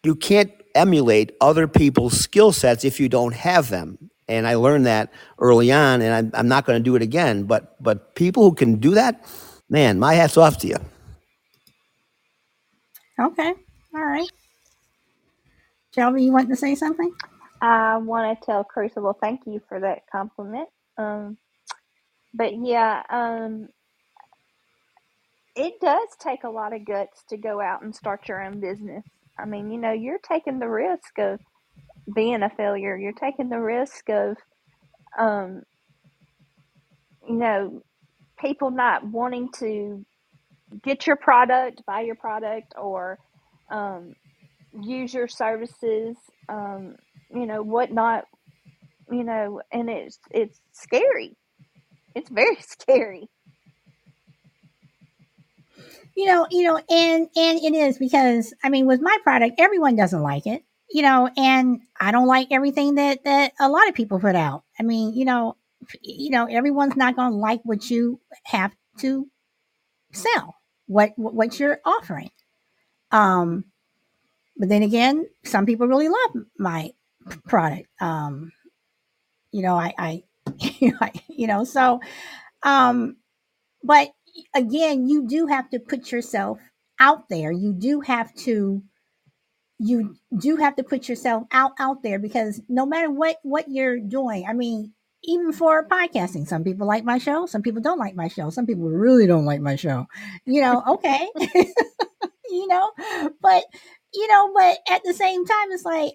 [0.03, 3.97] you can't emulate other people's skill sets if you don't have them.
[4.27, 7.43] And I learned that early on, and I'm, I'm not going to do it again.
[7.43, 9.25] But but people who can do that,
[9.69, 10.77] man, my hat's off to you.
[13.19, 13.53] Okay.
[13.95, 14.29] All right.
[15.95, 17.13] Shelby, you want to say something?
[17.61, 20.69] I want to tell Crucible thank you for that compliment.
[20.97, 21.37] Um,
[22.33, 23.69] but yeah, um,
[25.55, 29.05] it does take a lot of guts to go out and start your own business.
[29.39, 31.39] I mean, you know, you're taking the risk of
[32.15, 32.97] being a failure.
[32.97, 34.37] You're taking the risk of,
[35.19, 35.63] um,
[37.27, 37.83] you know,
[38.39, 40.05] people not wanting to
[40.83, 43.19] get your product, buy your product, or
[43.71, 44.15] um,
[44.79, 46.17] use your services.
[46.49, 46.95] Um,
[47.33, 48.25] you know, whatnot.
[49.11, 51.37] You know, and it's it's scary.
[52.15, 53.29] It's very scary.
[56.15, 59.95] You know, you know, and and it is because I mean, with my product, everyone
[59.95, 60.63] doesn't like it.
[60.93, 64.63] You know, and I don't like everything that that a lot of people put out.
[64.77, 65.55] I mean, you know,
[66.01, 69.27] you know, everyone's not going to like what you have to
[70.11, 70.55] sell,
[70.87, 72.29] what what you're offering.
[73.11, 73.65] Um,
[74.57, 76.91] but then again, some people really love my
[77.47, 77.87] product.
[77.99, 78.51] Um,
[79.51, 80.23] you know, I, I,
[81.27, 81.99] you know, so,
[82.63, 83.17] um,
[83.83, 84.11] but
[84.55, 86.59] again, you do have to put yourself
[86.99, 87.51] out there.
[87.51, 88.83] You do have to,
[89.79, 93.99] you do have to put yourself out out there because no matter what what you're
[93.99, 94.93] doing, I mean,
[95.23, 98.67] even for podcasting, some people like my show, some people don't like my show, some
[98.67, 100.05] people really don't like my show.
[100.45, 101.27] You know, okay,
[102.51, 102.91] you know,
[103.41, 103.63] but
[104.13, 106.13] you know, but at the same time, it's like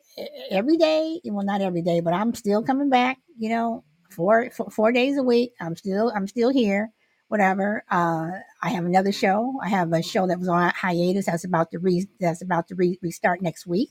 [0.50, 1.20] every day.
[1.24, 3.18] Well, not every day, but I'm still coming back.
[3.38, 5.52] You know, four four, four days a week.
[5.60, 6.92] I'm still I'm still here.
[7.28, 7.84] Whatever.
[7.90, 8.30] Uh,
[8.62, 9.54] I have another show.
[9.62, 11.26] I have a show that was on hiatus.
[11.26, 13.90] That's about to re that's about to re- restart next week.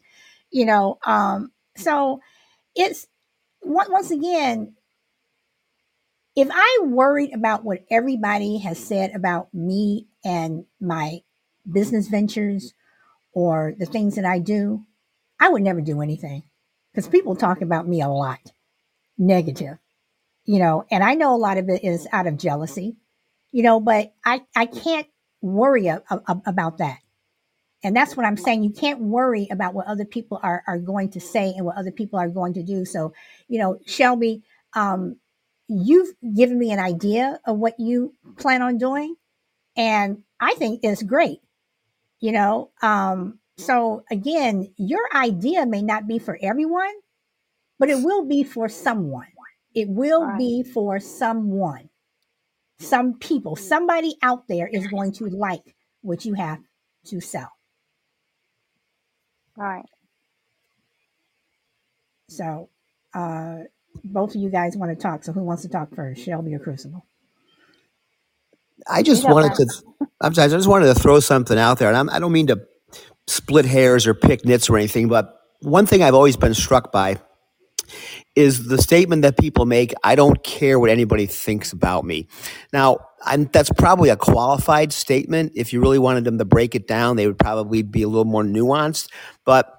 [0.52, 2.22] You know, um, so
[2.76, 3.08] it's
[3.64, 4.76] once again.
[6.36, 11.22] If I worried about what everybody has said about me and my
[11.70, 12.74] business ventures
[13.34, 14.86] or the things that I do,
[15.40, 16.44] I would never do anything
[16.92, 18.40] because people talk about me a lot
[19.18, 19.78] negative,
[20.46, 22.98] you know, and I know a lot of it is out of jealousy,
[23.52, 25.08] you know, but I, I can't
[25.42, 27.00] worry a, a, about that.
[27.84, 28.64] And that's what I'm saying.
[28.64, 31.92] You can't worry about what other people are, are going to say and what other
[31.92, 32.84] people are going to do.
[32.84, 33.14] So,
[33.48, 34.42] you know, Shelby,
[34.74, 35.18] um,
[35.68, 39.16] you've given me an idea of what you plan on doing.
[39.78, 41.42] And I think it's great
[42.26, 46.96] you know um so again your idea may not be for everyone
[47.80, 49.28] but it will be for someone.
[49.74, 50.38] It will Right.
[50.38, 51.90] be for someone.
[52.80, 56.60] Some people somebody out there is going to like what you have
[57.08, 57.52] to sell.
[59.58, 59.86] Right.
[62.30, 62.70] so
[63.14, 63.60] uh
[64.04, 66.22] both of you guys want to talk so who wants to talk first?
[66.24, 67.06] Shelby or crucible
[68.90, 70.08] I just wanted to.
[70.22, 72.48] I'm sorry, I just wanted to throw something out there, and I'm, I don't mean
[72.48, 72.62] to
[73.28, 77.20] split hairs or pick nits or anything, but one thing I've always been struck by
[78.36, 82.28] is the statement that people make I don't care what anybody thinks about me.
[82.74, 85.54] Now, I'm, that's probably a qualified statement.
[85.56, 88.26] If you really wanted them to break it down, they would probably be a little
[88.26, 89.10] more nuanced.
[89.46, 89.72] But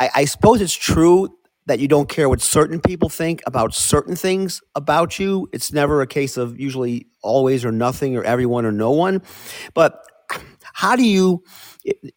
[0.00, 1.35] I, I suppose it's true
[1.66, 5.48] that you don't care what certain people think about certain things about you.
[5.52, 9.22] It's never a case of usually always or nothing or everyone or no one.
[9.74, 10.00] But
[10.72, 11.42] how do you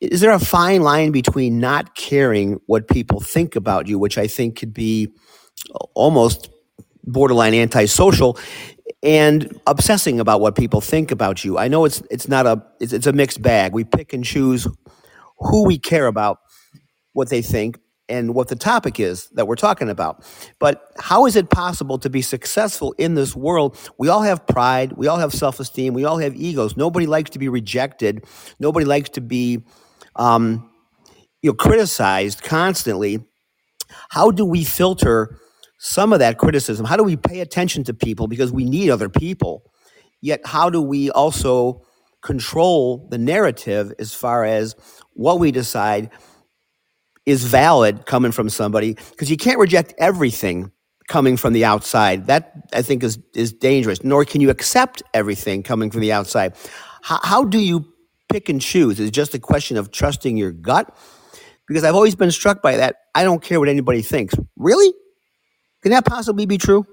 [0.01, 4.25] is there a fine line between not caring what people think about you which i
[4.25, 5.07] think could be
[5.93, 6.49] almost
[7.03, 8.37] borderline antisocial
[9.03, 11.57] and obsessing about what people think about you.
[11.57, 13.73] I know it's it's not a it's, it's a mixed bag.
[13.73, 14.67] We pick and choose
[15.39, 16.39] who we care about,
[17.13, 17.79] what they think,
[18.09, 20.23] and what the topic is that we're talking about.
[20.59, 23.77] But how is it possible to be successful in this world?
[23.97, 26.75] We all have pride, we all have self esteem, we all have egos.
[26.75, 28.25] Nobody likes to be rejected.
[28.59, 29.63] Nobody likes to be,
[30.15, 30.69] um,
[31.41, 33.23] you know, criticized constantly.
[34.09, 35.39] How do we filter
[35.79, 36.85] some of that criticism?
[36.85, 39.63] How do we pay attention to people because we need other people?
[40.21, 41.83] Yet, how do we also
[42.21, 44.75] control the narrative as far as
[45.13, 46.09] what we decide
[47.29, 48.95] is valid coming from somebody?
[49.11, 50.71] Because you can't reject everything
[51.07, 52.27] coming from the outside.
[52.27, 54.03] That I think is is dangerous.
[54.03, 56.55] Nor can you accept everything coming from the outside.
[57.01, 57.85] How, how do you
[58.31, 58.99] pick and choose?
[58.99, 60.95] Is just a question of trusting your gut?
[61.67, 62.97] Because I've always been struck by that.
[63.13, 64.33] I don't care what anybody thinks.
[64.55, 64.93] Really?
[65.81, 66.85] Can that possibly be true?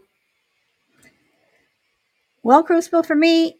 [2.42, 3.56] Well, Crucible, for me,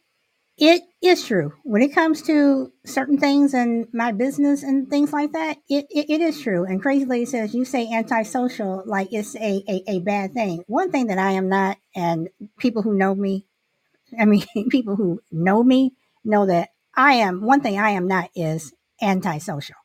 [0.58, 1.52] it is true.
[1.62, 6.10] When it comes to certain things and my business and things like that, it, it,
[6.10, 6.64] it is true.
[6.64, 10.64] And Crazy Lady says, you say antisocial like it's a, a, a bad thing.
[10.66, 12.28] One thing that I am not, and
[12.58, 13.46] people who know me,
[14.20, 15.92] I mean, people who know me
[16.24, 19.76] know that I am, one thing I am not is antisocial.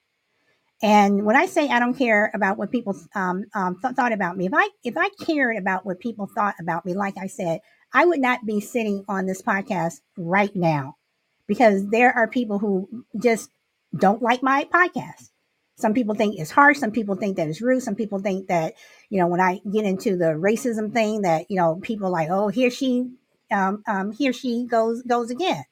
[0.83, 4.35] And when I say I don't care about what people um, um, th- thought about
[4.35, 7.59] me, if I if I cared about what people thought about me, like I said,
[7.93, 10.95] I would not be sitting on this podcast right now
[11.51, 12.87] because there are people who
[13.21, 13.49] just
[13.93, 15.31] don't like my podcast.
[15.75, 16.77] Some people think it's harsh.
[16.77, 17.83] Some people think that it's rude.
[17.83, 18.75] Some people think that,
[19.09, 22.47] you know, when I get into the racism thing, that you know, people like, oh,
[22.47, 23.11] here she,
[23.51, 25.65] um, um, here she goes goes again.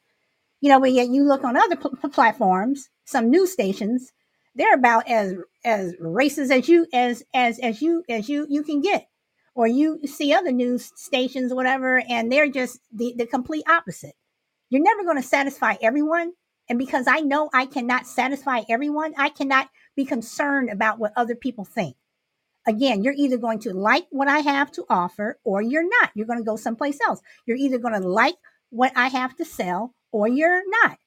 [0.59, 4.11] You know, but yet you look on other pl- platforms, some news stations,
[4.55, 8.81] they're about as as racist as you as as as you as you you can
[8.81, 9.07] get
[9.55, 14.15] or you see other news stations whatever and they're just the, the complete opposite
[14.69, 16.33] you're never going to satisfy everyone
[16.69, 21.35] and because i know i cannot satisfy everyone i cannot be concerned about what other
[21.35, 21.95] people think.
[22.67, 26.11] Again you're either going to like what i have to offer or you're not.
[26.15, 27.21] You're going to go someplace else.
[27.45, 28.35] You're either going to like
[28.69, 30.97] what i have to sell or you're not.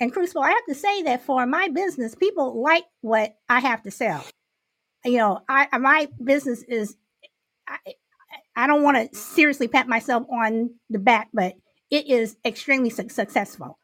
[0.00, 3.82] And Crucible, I have to say that for my business, people like what I have
[3.84, 4.24] to sell.
[5.04, 6.96] You know, I my business is
[7.68, 7.78] I,
[8.54, 11.54] I don't want to seriously pat myself on the back, but
[11.90, 13.78] it is extremely su- successful.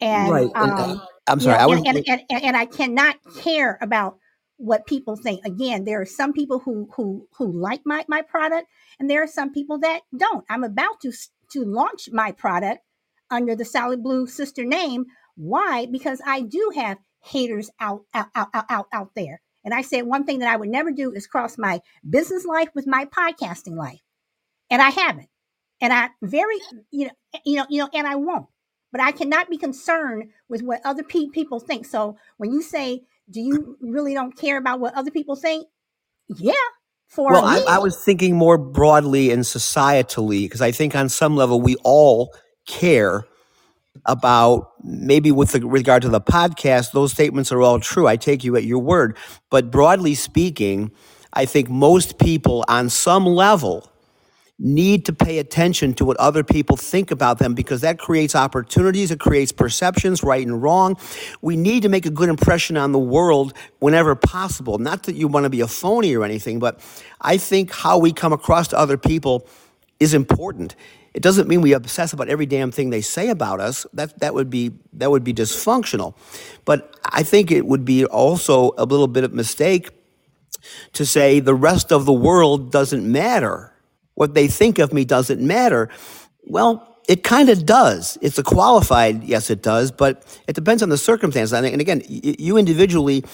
[0.00, 0.50] And, Right.
[0.54, 1.58] And um, uh, I'm you sorry.
[1.58, 4.18] know, I was and, and, and, and, I cannot care about
[4.56, 5.44] what people think.
[5.44, 9.28] Again, there are some people who who who like my my product, and there are
[9.28, 10.44] some people that don't.
[10.48, 11.12] I'm about to
[11.52, 12.80] to launch my product
[13.30, 15.06] under the Solid Blue sister name.
[15.36, 15.86] Why?
[15.90, 19.40] Because I do have haters out out out out, out there.
[19.64, 22.70] And I said one thing that I would never do is cross my business life
[22.74, 24.00] with my podcasting life,
[24.70, 25.28] and I haven't.
[25.80, 26.56] And I very
[26.90, 28.46] you know eh, you know you know, and I won't.
[28.92, 31.86] But I cannot be concerned with what other pe- people think.
[31.86, 35.66] So when you say, "Do you really don't care about what other people think?"
[36.28, 36.52] Yeah,
[37.08, 37.44] for well.
[37.44, 41.60] I, me, I was thinking more broadly and societally because I think on some level
[41.60, 42.34] we all
[42.66, 43.24] care
[44.06, 46.92] about maybe with the, regard to the podcast.
[46.92, 48.06] Those statements are all true.
[48.06, 49.16] I take you at your word.
[49.50, 50.90] But broadly speaking,
[51.32, 53.90] I think most people on some level
[54.60, 59.10] need to pay attention to what other people think about them because that creates opportunities,
[59.10, 60.96] it creates perceptions, right and wrong.
[61.40, 64.78] We need to make a good impression on the world whenever possible.
[64.78, 66.78] Not that you want to be a phony or anything, but
[67.22, 69.48] I think how we come across to other people
[69.98, 70.76] is important.
[71.14, 73.86] It doesn't mean we obsess about every damn thing they say about us.
[73.94, 76.14] That that would be that would be dysfunctional.
[76.64, 79.90] But I think it would be also a little bit of mistake
[80.92, 83.69] to say the rest of the world doesn't matter.
[84.20, 85.88] What they think of me doesn't matter.
[86.44, 88.18] Well, it kind of does.
[88.20, 91.52] It's a qualified, yes, it does, but it depends on the circumstance.
[91.52, 93.24] And and again, you individually,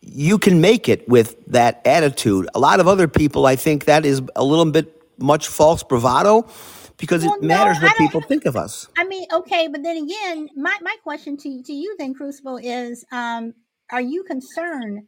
[0.00, 2.48] you can make it with that attitude.
[2.54, 6.48] A lot of other people, I think that is a little bit much false bravado
[6.96, 8.88] because well, it matters I what people think of us.
[8.96, 13.04] I mean, okay, but then again, my my question to to you then, Crucible, is:
[13.12, 13.52] um,
[13.92, 15.02] Are you concerned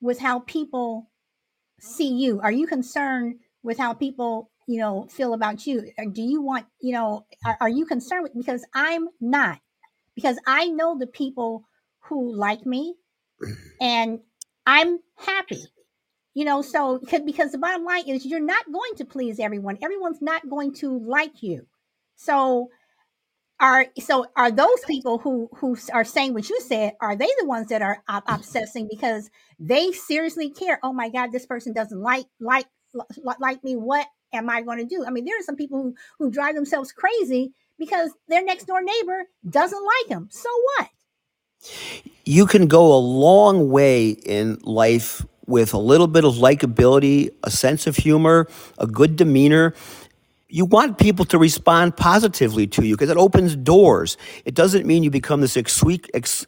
[0.00, 1.10] with how people
[1.80, 2.40] see you?
[2.40, 5.90] Are you concerned with how people, you know, feel about you?
[6.12, 8.34] Do you want, you know, are, are you concerned with?
[8.36, 9.58] Because I'm not.
[10.14, 11.64] Because I know the people
[12.04, 12.94] who like me,
[13.80, 14.20] and
[14.66, 15.62] I'm happy.
[16.34, 19.78] You know, so because because the bottom line is you're not going to please everyone.
[19.82, 21.66] Everyone's not going to like you.
[22.16, 22.70] So
[23.60, 27.46] are so are those people who who are saying what you said are they the
[27.46, 32.00] ones that are ob- obsessing because they seriously care oh my god this person doesn't
[32.00, 32.73] like like li-
[33.40, 35.04] like me what am I going to do?
[35.06, 38.82] I mean, there are some people who, who drive themselves crazy because their next door
[38.82, 40.28] neighbor doesn't like them.
[40.30, 40.88] So what?
[42.24, 47.50] You can go a long way in life with a little bit of likability, a
[47.50, 49.74] sense of humor, a good demeanor.
[50.48, 54.16] You want people to respond positively to you because it opens doors.
[54.44, 56.44] It doesn't mean you become this obsequious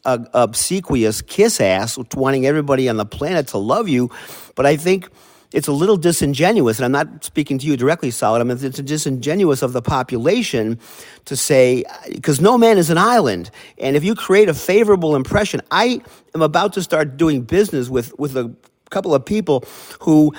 [1.22, 4.10] kiss ass, wanting everybody on the planet to love you.
[4.54, 5.10] But I think
[5.56, 8.40] it's a little disingenuous, and I'm not speaking to you directly, Solid.
[8.40, 10.78] I mean, it's disingenuous of the population
[11.24, 11.82] to say,
[12.12, 13.50] because no man is an island.
[13.78, 16.02] And if you create a favorable impression, I
[16.34, 18.54] am about to start doing business with, with a
[18.90, 19.64] couple of people
[20.00, 20.34] who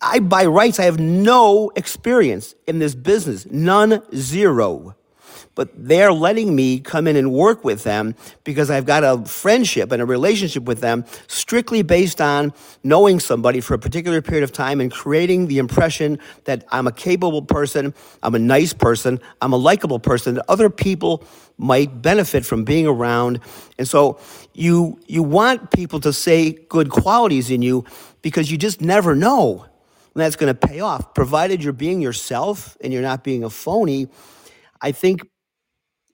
[0.00, 4.94] I, by rights, I have no experience in this business, none, zero
[5.56, 9.90] but they're letting me come in and work with them because I've got a friendship
[9.90, 12.52] and a relationship with them strictly based on
[12.84, 16.92] knowing somebody for a particular period of time and creating the impression that I'm a
[16.92, 21.24] capable person, I'm a nice person, I'm a likable person that other people
[21.56, 23.40] might benefit from being around.
[23.78, 24.20] And so
[24.52, 27.86] you you want people to say good qualities in you
[28.20, 29.64] because you just never know
[30.12, 33.50] when that's going to pay off provided you're being yourself and you're not being a
[33.50, 34.08] phony.
[34.82, 35.22] I think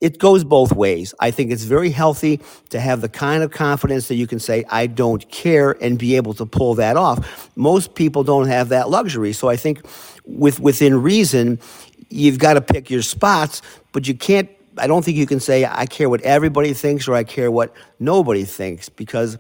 [0.03, 1.14] it goes both ways.
[1.20, 2.40] I think it's very healthy
[2.70, 6.16] to have the kind of confidence that you can say, I don't care, and be
[6.16, 7.50] able to pull that off.
[7.57, 9.32] Most people don't have that luxury.
[9.32, 9.80] So I think
[10.26, 11.61] with within reason,
[12.11, 15.66] you've got to pick your spots, but you can't I don't think you can say
[15.66, 19.38] I care what everybody thinks or I care what nobody thinks because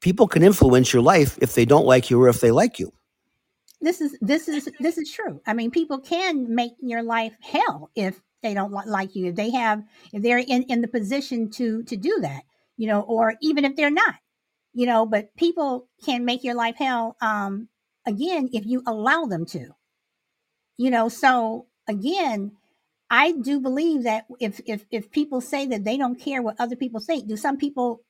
[0.00, 2.92] people can influence your life if they don't like you or if they like you.
[3.82, 5.42] This is this is this is true.
[5.46, 9.26] I mean, people can make your life hell if they don't like you.
[9.26, 9.82] If they have
[10.12, 12.42] if they're in in the position to to do that
[12.80, 14.14] you know or even if they're not
[14.72, 17.68] you know but people can make your life hell um
[18.06, 19.68] again if you allow them to.
[20.78, 22.52] You know so again
[23.10, 26.76] i do believe that if if if people say that they don't care what other
[26.76, 28.00] people think do some people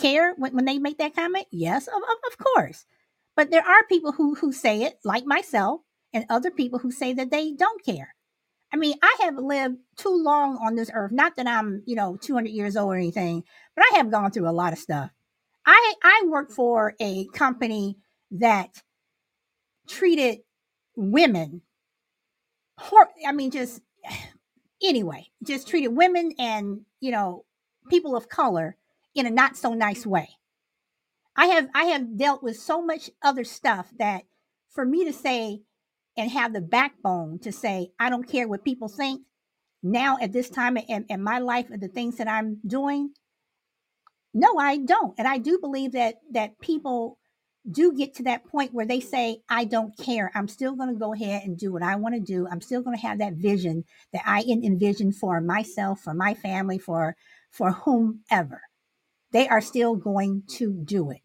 [0.00, 1.46] care when, when they make that comment?
[1.50, 2.86] Yes of, of, of course.
[3.34, 5.82] But there are people who who say it like myself
[6.14, 8.14] and other people who say that they don't care
[8.72, 11.12] I mean, I have lived too long on this earth.
[11.12, 13.44] Not that I'm, you know, 200 years old or anything,
[13.74, 15.10] but I have gone through a lot of stuff.
[15.64, 17.98] I I work for a company
[18.32, 18.82] that
[19.88, 20.40] treated
[20.96, 21.62] women,
[22.78, 23.80] hor- I mean, just
[24.82, 27.44] anyway, just treated women and you know
[27.90, 28.76] people of color
[29.14, 30.28] in a not so nice way.
[31.36, 34.24] I have I have dealt with so much other stuff that
[34.70, 35.62] for me to say
[36.16, 39.22] and have the backbone to say, I don't care what people think.
[39.82, 43.10] Now, at this time in, in my life and the things that I'm doing,
[44.34, 45.14] no, I don't.
[45.18, 47.18] And I do believe that that people
[47.70, 50.30] do get to that point where they say, I don't care.
[50.34, 52.46] I'm still going to go ahead and do what I want to do.
[52.48, 56.78] I'm still going to have that vision that I envision for myself, for my family,
[56.78, 57.16] for
[57.50, 58.62] for whomever.
[59.32, 61.20] They are still going to do it.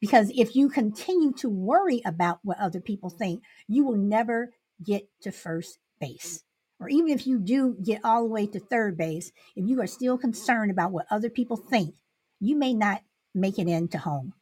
[0.00, 5.08] Because if you continue to worry about what other people think, you will never get
[5.22, 6.42] to first base.
[6.80, 9.86] Or even if you do get all the way to third base, if you are
[9.86, 11.94] still concerned about what other people think,
[12.40, 13.02] you may not
[13.34, 14.32] make it into home.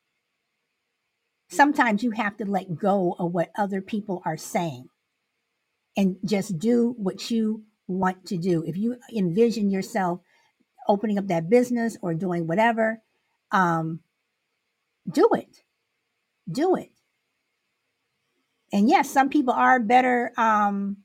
[1.48, 4.88] Sometimes you have to let go of what other people are saying
[5.96, 8.62] and just do what you want to do.
[8.64, 10.20] If you envision yourself
[10.86, 13.02] opening up that business or doing whatever,
[13.50, 14.00] um,
[15.10, 15.62] do it.
[16.50, 16.90] Do it.
[18.72, 20.98] And yes, some people are better um,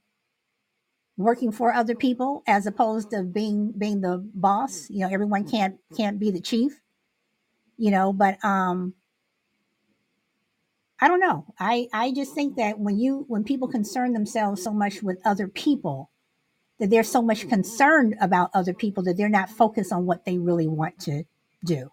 [1.17, 4.87] working for other people as opposed to being being the boss.
[4.89, 6.79] You know, everyone can't can't be the chief.
[7.77, 8.93] You know, but um,
[10.99, 11.45] I don't know.
[11.59, 15.47] I I just think that when you when people concern themselves so much with other
[15.47, 16.11] people,
[16.79, 20.37] that they're so much concerned about other people that they're not focused on what they
[20.37, 21.23] really want to
[21.63, 21.91] do.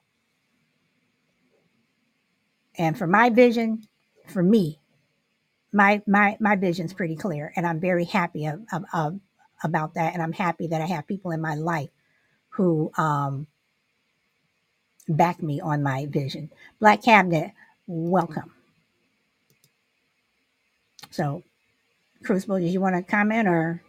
[2.79, 3.87] And for my vision,
[4.29, 4.79] for me,
[5.73, 9.21] my my my vision's pretty clear, and I'm very happy of, of, of,
[9.65, 10.15] about that.
[10.15, 11.91] And I'm happy that I have people in my life
[12.51, 13.47] who um,
[15.09, 16.51] back me on my vision.
[16.81, 17.53] Black Cabinet,
[17.87, 18.53] welcome.
[21.11, 21.43] So,
[22.25, 23.83] Crucible, did you want to comment or?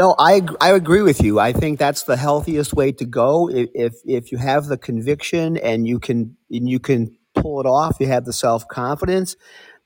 [0.00, 1.38] No, I I agree with you.
[1.38, 3.50] I think that's the healthiest way to go.
[3.50, 7.98] If if you have the conviction and you can and you can pull it off,
[8.00, 9.36] you have the self confidence.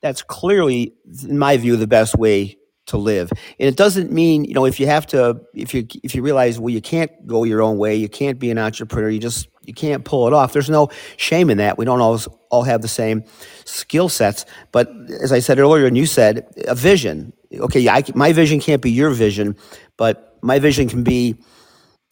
[0.03, 0.95] That's clearly,
[1.29, 2.57] in my view, the best way
[2.87, 3.33] to live.
[3.59, 6.61] And it doesn't mean you know if you have to if you if you realize
[6.61, 9.11] well you can't go your own way, you can't be an entrepreneur.
[9.11, 10.53] You just you can't pull it off.
[10.53, 11.77] There's no shame in that.
[11.77, 13.25] We don't always all have the same
[13.65, 17.33] skill sets, but as I said earlier, and you said, a vision.
[17.61, 19.57] Okay, I, my vision can't be your vision,
[19.97, 21.37] but my vision can be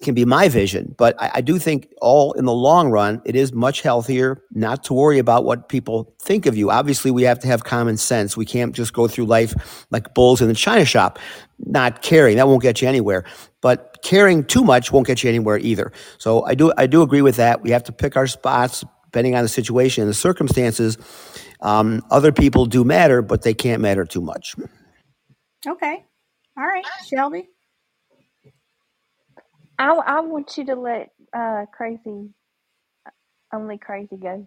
[0.03, 0.95] can be my vision.
[0.99, 4.85] But I, I do think all in the long run, it is much healthier not
[4.85, 6.71] to worry about what people think of you.
[6.71, 8.37] Obviously, we have to have common sense.
[8.37, 11.19] We can't just go through life like bulls in the china shop,
[11.61, 12.37] not caring.
[12.37, 13.25] That won't get you anywhere.
[13.61, 15.93] But caring too much won't get you anywhere either.
[16.19, 17.63] So I do I do agree with that.
[17.63, 20.97] We have to pick our spots depending on the situation and the circumstances.
[21.61, 24.57] Um, other people do matter, but they can't matter too much.
[25.67, 26.05] Okay.
[26.57, 27.49] All right, Shelby.
[29.79, 32.31] I, I want you to let uh, crazy,
[33.55, 34.47] only crazy go.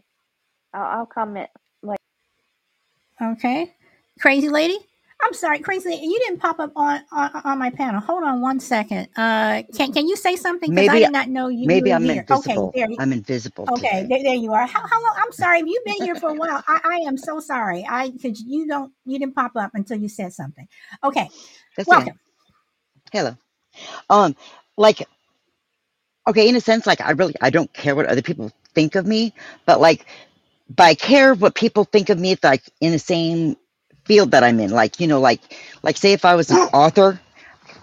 [0.74, 1.50] I'll, I'll comment
[1.84, 1.98] later.
[3.22, 3.74] Okay.
[4.20, 4.78] Crazy lady.
[5.24, 5.96] I'm sorry, crazy.
[5.96, 8.02] You didn't pop up on, on on my panel.
[8.02, 9.10] Hold on one second.
[9.18, 10.72] Uh, can can you say something?
[10.72, 12.26] Because I did not know you maybe were I'm here.
[12.32, 12.90] Okay, there.
[12.90, 14.68] you- I'm invisible Okay, there, there you are.
[14.68, 15.16] How, how long?
[15.18, 15.60] I'm sorry.
[15.60, 16.64] Have You've been here for a while.
[16.68, 17.86] I, I am so sorry.
[17.90, 20.68] I because you don't you didn't pop up until you said something.
[21.04, 21.30] Okay,
[21.78, 22.20] That's welcome.
[23.12, 23.36] Hello.
[24.10, 24.36] Um,
[24.78, 25.08] like
[26.28, 29.06] okay, in a sense, like I really I don't care what other people think of
[29.08, 29.34] me,
[29.66, 30.06] but like
[30.76, 33.58] but I care what people think of me like in the same
[34.06, 34.72] field that I'm in.
[34.72, 35.42] Like, you know, like
[35.84, 37.20] like say if I was an author,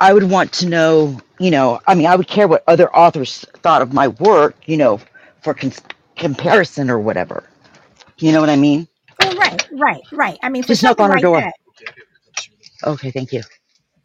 [0.01, 3.45] I would want to know, you know, I mean, I would care what other authors
[3.63, 5.01] thought of my work, you know,
[5.43, 5.81] for cons-
[6.17, 7.45] comparison or whatever.
[8.19, 8.89] You know what I mean?
[9.21, 10.39] Well, right, right, right.
[10.43, 11.45] I mean, for Just knock on her like door.
[11.45, 11.55] that.
[12.85, 13.43] Okay, thank you.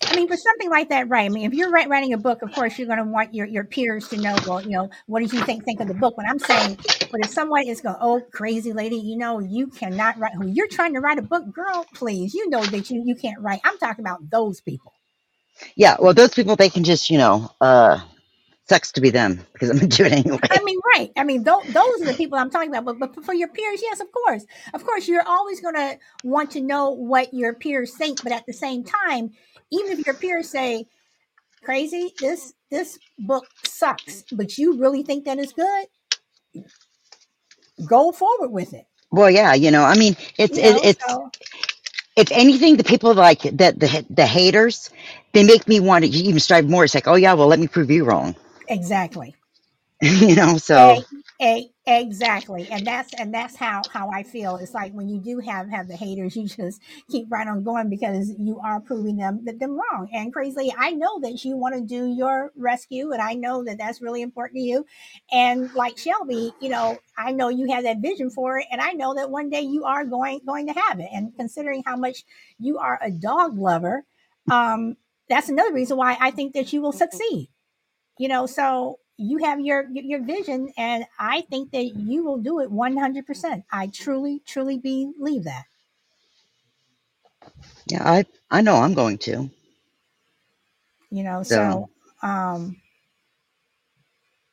[0.04, 1.26] I mean, for something like that, right?
[1.26, 3.64] I mean, if you're writing a book, of course, you're going to want your, your
[3.66, 6.16] peers to know, well, you know, what did you think think of the book?
[6.18, 6.78] But I'm saying,
[7.12, 10.34] but if someone is going, oh, crazy lady, you know, you cannot write.
[10.36, 11.86] Who you're trying to write a book, girl?
[11.94, 13.62] Please, you know that you you can't write.
[13.64, 14.94] I'm talking about those people.
[15.76, 18.00] Yeah, well, those people they can just, you know, uh,
[18.70, 20.40] sucks to be them because I'm gonna do it anyway.
[20.52, 21.12] I mean, right?
[21.18, 22.86] I mean, those those are the people I'm talking about.
[22.86, 26.52] But but for your peers, yes, of course, of course, you're always going to want
[26.52, 28.24] to know what your peers think.
[28.24, 29.32] But at the same time,
[29.72, 30.88] even if your peers say,
[31.64, 35.88] crazy, this this book sucks, but you really think that it's good
[37.88, 38.86] go forward with it.
[39.12, 41.32] Well, yeah, you know, I mean, it's You it, know, it's so
[42.16, 44.90] if anything, the people like that the the haters,
[45.34, 46.86] they make me want to even strive more.
[46.86, 48.36] It's like, oh yeah, well, let me prove you wrong.
[48.68, 49.36] Exactly.
[50.02, 51.02] you know, so
[51.42, 52.68] A, a, exactly.
[52.70, 54.58] And that's and that's how how I feel.
[54.58, 57.90] It's like when you do have have the haters, you just keep right on going
[57.90, 60.10] because you are proving them that them wrong.
[60.14, 63.64] And crazy lady, I know that you want to do your rescue, and I know
[63.66, 64.86] that that's really important to you.
[65.32, 68.92] And like Shelby, you know, I know you have that vision for it, and I
[68.94, 71.10] know that one day you are going going to have it.
[71.14, 72.24] And considering how much
[72.60, 74.04] you are a dog lover,
[74.52, 74.98] um,
[75.30, 77.50] that's another reason why I think that you will succeed.
[78.20, 82.62] You know, so you have your your vision, and I think that you will do
[82.62, 83.66] it one hundred percent.
[83.72, 85.66] I truly, truly believe that.
[87.88, 89.50] yeah, I I know I'm going to.
[91.12, 91.90] You know, So so
[92.24, 92.78] um,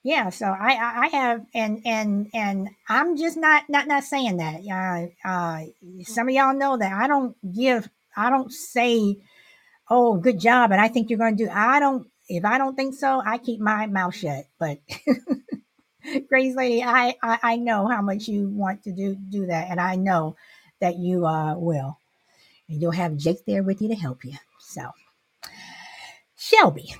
[0.04, 0.30] yeah.
[0.30, 4.62] So I, I I have, and and and I'm just not not not saying that.
[5.24, 5.66] Uh, uh,
[6.04, 9.18] some of y'all know that I don't give, I don't say,
[9.90, 11.50] oh, good job, and I think you're going to do.
[11.50, 12.08] I don't.
[12.28, 14.46] If I don't think so, I keep my mouth shut.
[14.58, 14.80] But
[16.28, 19.80] Crazy Lady, I, I I know how much you want to do do that, and
[19.80, 20.36] I know
[20.80, 21.98] that you uh will,
[22.68, 24.34] and you'll have Jake there with you to help you.
[24.60, 24.90] So,
[26.36, 26.94] Shelby,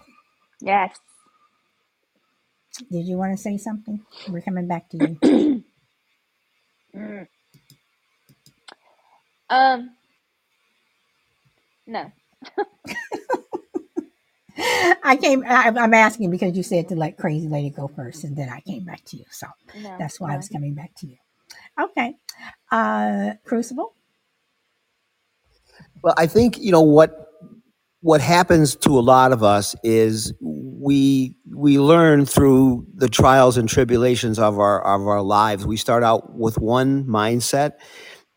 [0.61, 0.99] Yes.
[2.91, 4.03] did you want to say something?
[4.29, 5.21] We're coming back to you.
[6.97, 7.29] Mm.
[9.51, 9.91] Um.
[11.87, 12.13] No.
[15.05, 15.45] I came.
[15.47, 18.61] I, I'm asking because you said to let Crazy Lady go first, and then I
[18.61, 19.25] came back to you.
[19.31, 19.97] So No.
[19.99, 21.17] that's why I was coming back to you.
[21.81, 22.15] Okay,
[22.73, 23.95] uh, Crucible.
[26.03, 27.29] Well, I think you know what
[28.03, 33.69] what happens to a lot of us is we we learn through the trials and
[33.69, 35.67] tribulations of our of our lives.
[35.67, 37.73] We start out with one mindset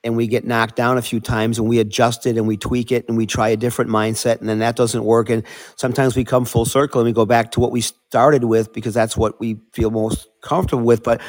[0.08, 2.92] and we get knocked down a few times and we adjust it and we tweak
[2.92, 5.30] it and we try a different mindset and then that doesn't work.
[5.30, 5.44] And
[5.78, 8.96] sometimes we come full circle and we go back to what we started with because
[8.96, 11.04] that's what we feel most comfortable with.
[11.04, 11.22] But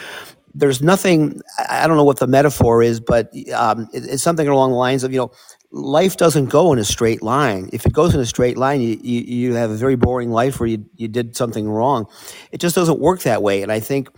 [0.55, 4.71] there's nothing i don't know what the metaphor is but um, it- it's something along
[4.73, 5.33] the lines of you know
[5.73, 7.69] life doesn't go in a straight line.
[7.73, 10.61] If it goes in a straight line you, you, you have a very boring life
[10.61, 12.07] where you, you did something wrong.
[12.53, 13.63] It just doesn't work that way.
[13.63, 14.09] And i think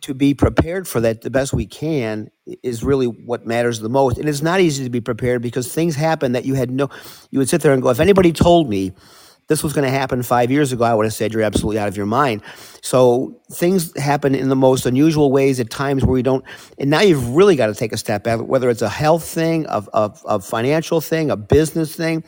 [0.00, 2.30] to be prepared for that the best we can
[2.62, 4.18] is really what matters the most.
[4.18, 6.88] And it's not easy to be prepared because things happen that you had no,
[7.30, 8.92] you would sit there and go, if anybody told me
[9.46, 11.88] this was going to happen five years ago, I would have said you're absolutely out
[11.88, 12.42] of your mind.
[12.82, 16.44] So things happen in the most unusual ways at times where we don't.
[16.78, 19.64] And now you've really got to take a step back, whether it's a health thing,
[19.68, 22.24] a, a, a financial thing, a business thing.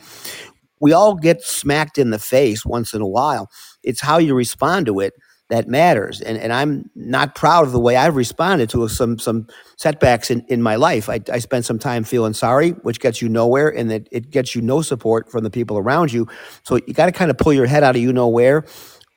[0.79, 3.49] We all get smacked in the face once in a while.
[3.83, 5.13] It's how you respond to it
[5.51, 6.21] that matters.
[6.21, 10.45] And, and I'm not proud of the way I've responded to some some setbacks in,
[10.47, 11.09] in my life.
[11.09, 14.55] I, I spent some time feeling sorry, which gets you nowhere, and it, it gets
[14.55, 16.25] you no support from the people around you.
[16.63, 18.63] So you got to kind of pull your head out of you know where,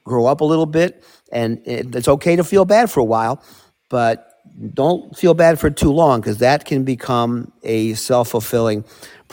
[0.03, 3.41] grow up a little bit, and it, it's okay to feel bad for a while,
[3.89, 4.33] but
[4.75, 8.85] don't feel bad for too long because that can become a self fulfilling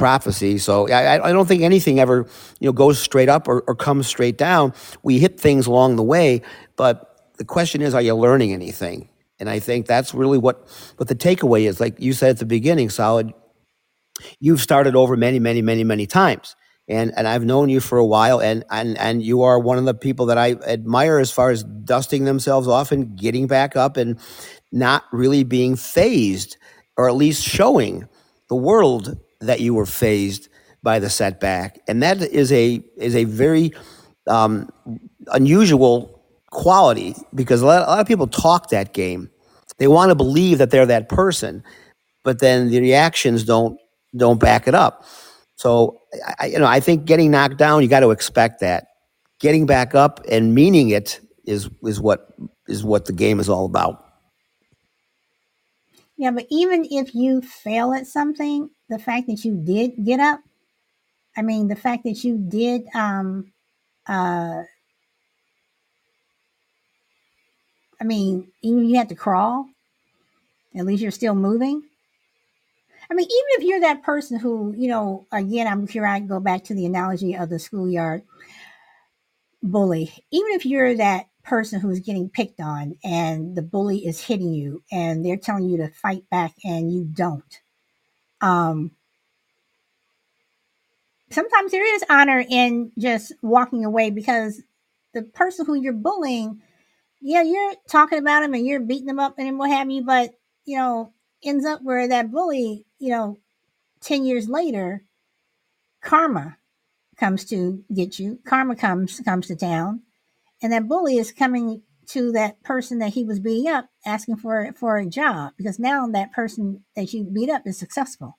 [0.02, 0.58] prophecy.
[0.58, 2.26] So I, I don't think anything ever
[2.60, 4.74] you know goes straight up or, or comes straight down.
[5.04, 6.42] We hit things along the way,
[6.76, 9.10] but the question is, are you learning anything?
[9.40, 11.80] And I think that's really what what the takeaway is.
[11.80, 13.32] Like you said at the beginning, solid.
[14.40, 16.56] You've started over many, many, many, many times.
[16.88, 19.86] And, and I've known you for a while, and, and and you are one of
[19.86, 23.98] the people that I admire as far as dusting themselves off and getting back up
[23.98, 24.20] and
[24.72, 26.58] not really being phased,
[26.98, 28.08] or at least showing
[28.50, 30.50] the world that you were phased
[30.84, 33.72] by the setback, and that is a is a very
[34.28, 34.70] um,
[35.28, 39.30] unusual quality because a lot, a lot of people talk that game.
[39.78, 41.64] They want to believe that they're that person,
[42.24, 43.80] but then the reactions don't
[44.16, 45.06] don't back it up.
[45.56, 46.02] So,
[46.40, 48.88] I, you know, I think getting knocked down, you got to expect that.
[49.40, 52.28] Getting back up and meaning it is is what
[52.68, 54.06] is what the game is all about.
[56.18, 60.42] Yeah, but even if you fail at something, the fact that you did get up,
[61.38, 63.54] I mean, the fact that you did, um,
[64.06, 64.64] uh,
[68.00, 69.66] I mean, even you had to crawl,
[70.76, 71.84] at least you're still moving.
[73.10, 76.42] I mean, even if you're that person who, you know, again, I'm here, I go
[76.42, 78.24] back to the analogy of the schoolyard
[79.64, 80.12] bully.
[80.32, 84.84] Even if you're that person who's getting picked on and the bully is hitting you
[84.92, 87.61] and they're telling you to fight back and you don't.
[88.42, 88.92] Um,
[91.30, 94.62] sometimes there is honor in just walking away because
[95.14, 96.62] the person who you're bullying,
[97.22, 100.32] yeah, you're talking about him and you're beating them up and what have you, but
[100.66, 101.14] you know,
[101.44, 103.38] ends up where that bully, you know,
[104.02, 105.04] 10 years later,
[106.02, 106.58] karma
[107.18, 108.40] comes to get you.
[108.46, 110.02] Karma comes comes to town
[110.62, 111.82] and that bully is coming
[112.12, 116.08] to that person that he was beating up asking for for a job because now
[116.08, 118.38] that person that you beat up is successful.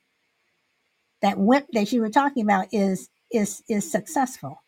[1.20, 4.62] That wimp that you were talking about is is is successful.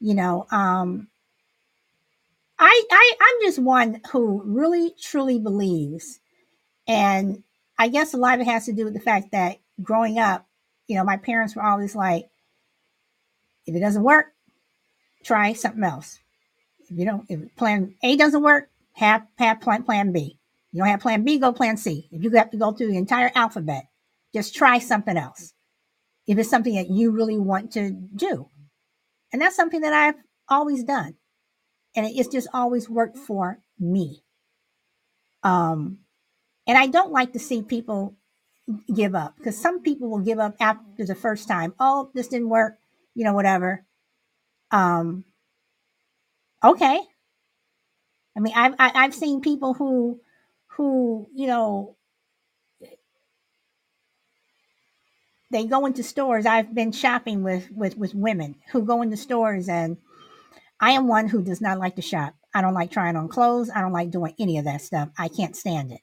[0.00, 1.08] You know um
[2.60, 6.20] i i i'm just one who really truly believes
[6.86, 7.42] and
[7.78, 10.46] i guess a lot of it has to do with the fact that growing up
[10.86, 12.26] you know my parents were always like
[13.66, 14.26] if it doesn't work
[15.24, 16.18] try something else
[16.90, 20.38] if you don't, if plan A doesn't work, have have plan plan B.
[20.72, 22.08] You don't have plan B, go plan C.
[22.10, 23.84] If you have to go through the entire alphabet,
[24.34, 25.52] just try something else.
[26.26, 28.48] If it's something that you really want to do,
[29.32, 31.14] and that's something that I've always done,
[31.96, 34.22] and it's just always worked for me.
[35.42, 35.98] Um,
[36.66, 38.14] and I don't like to see people
[38.94, 41.74] give up because some people will give up after the first time.
[41.80, 42.78] Oh, this didn't work,
[43.14, 43.84] you know, whatever.
[44.70, 45.24] Um,
[46.62, 47.00] Okay.
[48.36, 50.20] I mean, I've I, have i have seen people who
[50.68, 51.96] who you know
[55.50, 56.46] they go into stores.
[56.46, 59.96] I've been shopping with with with women who go into stores, and
[60.80, 62.34] I am one who does not like to shop.
[62.54, 63.70] I don't like trying on clothes.
[63.74, 65.10] I don't like doing any of that stuff.
[65.18, 66.00] I can't stand it.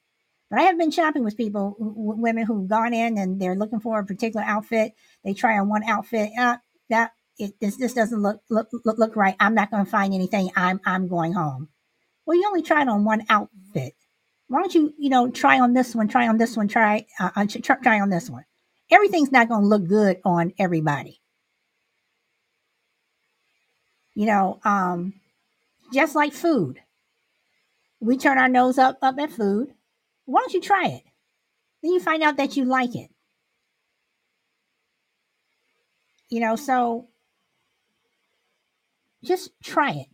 [0.50, 4.00] But I have been shopping with people, women who've gone in and they're looking for
[4.00, 4.94] a particular outfit.
[5.26, 6.32] They try on one outfit.
[6.40, 6.58] Uh,
[6.90, 9.36] that it, this this doesn't look look look, look right.
[9.40, 10.50] I'm not going to find anything.
[10.56, 11.70] I'm I'm going home.
[12.26, 13.94] Well, you only tried on one outfit.
[14.48, 17.46] Why don't you you know try on this one, try on this one, try uh,
[17.46, 18.46] try, try on this one.
[18.90, 21.22] Everything's not going to look good on everybody.
[24.16, 25.14] You know, um,
[25.94, 26.80] just like food,
[28.00, 29.74] we turn our nose up up at food.
[30.26, 31.04] Why don't you try it?
[31.84, 33.12] Then you find out that you like it.
[36.30, 37.08] You know, so
[39.28, 40.08] just try it.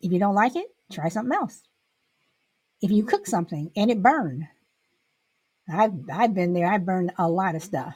[0.00, 1.62] If you don't like it, try something else.
[2.82, 4.44] If you cook something and it burned,
[5.72, 7.94] I've, I've been there, I've burned a lot of stuff.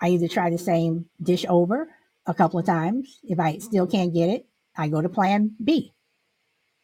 [0.00, 1.88] I either try the same dish over
[2.26, 3.18] a couple of times.
[3.24, 4.46] If I still can't get it,
[4.76, 5.92] I go to plan B.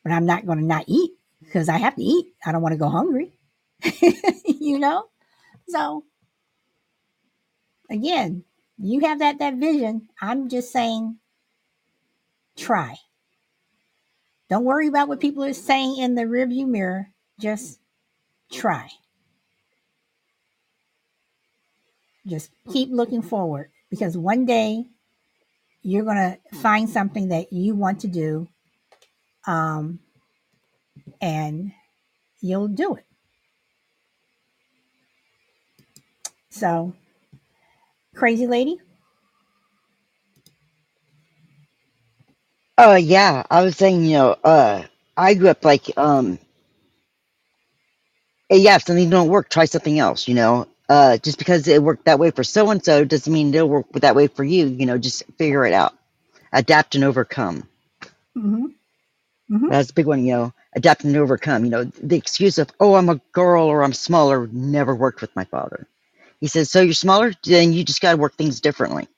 [0.02, 1.12] But I'm not going to not eat
[1.42, 2.34] because I have to eat.
[2.44, 3.38] I don't want to go hungry,
[4.46, 5.04] you know?
[5.68, 6.04] So
[7.92, 8.44] again,
[8.78, 10.08] you have that that vision.
[10.20, 11.18] I'm just saying
[12.56, 12.96] try.
[14.50, 17.08] Don't worry about what people are saying in the rearview mirror.
[17.40, 17.78] Just
[18.52, 18.90] try.
[22.26, 24.84] Just keep looking forward because one day
[25.82, 28.48] you're going to find something that you want to do
[29.46, 29.98] um,
[31.20, 31.72] and
[32.40, 33.06] you'll do it.
[36.50, 36.94] So,
[38.16, 38.78] crazy lady.
[42.78, 44.82] Oh yeah, I was saying, you know, uh,
[45.16, 46.38] I grew up like, um,
[48.50, 50.28] eh, yeah, if something don't work, try something else.
[50.28, 53.54] You know, uh, just because it worked that way for so and so doesn't mean
[53.54, 54.66] it'll work that way for you.
[54.66, 55.94] You know, just figure it out,
[56.52, 57.68] adapt and overcome.
[58.34, 58.66] hmm
[59.48, 60.24] hmm That's a big one.
[60.26, 61.64] You know, adapt and overcome.
[61.64, 65.36] You know, the excuse of oh, I'm a girl or I'm smaller never worked with
[65.36, 65.88] my father.
[66.42, 69.08] He says, so you're smaller, then you just got to work things differently.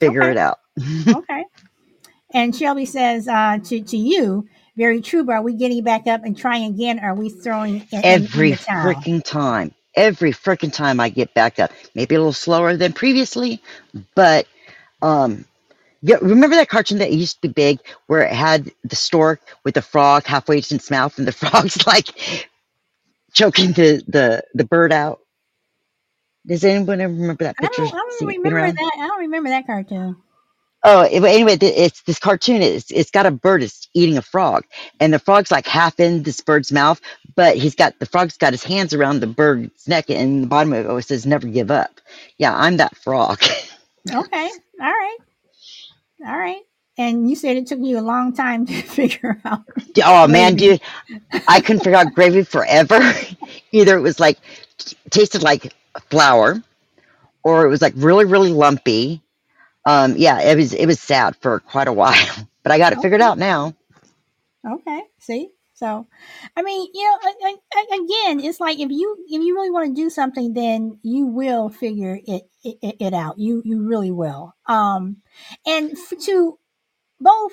[0.00, 0.30] Figure Okay.
[0.30, 0.60] it out.
[1.14, 1.44] Okay.
[2.34, 5.24] And Shelby says uh, to to you, very true.
[5.24, 7.00] But are we getting back up and trying again?
[7.00, 9.74] Or are we throwing in, in, in every freaking time.
[9.96, 11.72] Every freaking time I get back up.
[11.94, 13.62] Maybe a little slower than previously,
[14.14, 14.46] but
[15.02, 15.44] um
[16.02, 19.74] yeah, remember that cartoon that used to be big where it had the stork with
[19.74, 22.48] the frog halfway to its mouth and the frog's like
[23.34, 25.20] choking the, the, the bird out?
[26.46, 27.86] Does anyone ever remember that I picture?
[27.88, 27.94] don't.
[27.94, 28.72] I don't See been remember around?
[28.72, 28.92] that.
[29.00, 30.16] I don't remember that cartoon.
[30.82, 32.62] Oh, it- but anyway, th- it's this cartoon.
[32.62, 34.64] It's it's got a bird that's eating a frog,
[34.98, 37.00] and the frog's like half in this bird's mouth,
[37.36, 40.72] but he's got the frog's got his hands around the bird's neck, and the bottom
[40.72, 42.00] of it always says "Never give up."
[42.38, 43.42] Yeah, I'm that frog.
[44.12, 44.50] Okay.
[44.80, 45.18] All right.
[46.26, 46.62] All right.
[46.98, 49.62] And you said it took you a long time to figure out.
[50.04, 50.80] oh man, dude,
[51.48, 53.00] I couldn't figure out gravy forever.
[53.72, 54.38] Either it was like
[54.78, 55.74] t- tasted like
[56.10, 56.62] flour,
[57.44, 59.22] or it was like really really lumpy.
[59.86, 63.00] Um, yeah, it was it was sad for quite a while, but I got it
[63.00, 63.22] figured Okay.
[63.22, 63.74] out now.
[64.66, 65.02] Okay.
[65.20, 65.50] See.
[65.76, 66.06] So,
[66.56, 69.70] I mean, you know, a- a- a- again, it's like if you if you really
[69.70, 73.38] want to do something, then you will figure it it, it out.
[73.38, 74.54] You you really will.
[74.66, 75.18] Um,
[75.66, 76.58] and f- to
[77.24, 77.52] both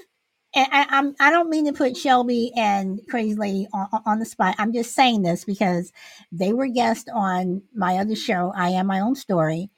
[0.53, 4.25] and I, I'm I don't mean to put Shelby and Crazy Lady on, on the
[4.25, 4.55] spot.
[4.57, 5.91] I'm just saying this because
[6.31, 9.69] they were guests on my other show, I Am My Own Story,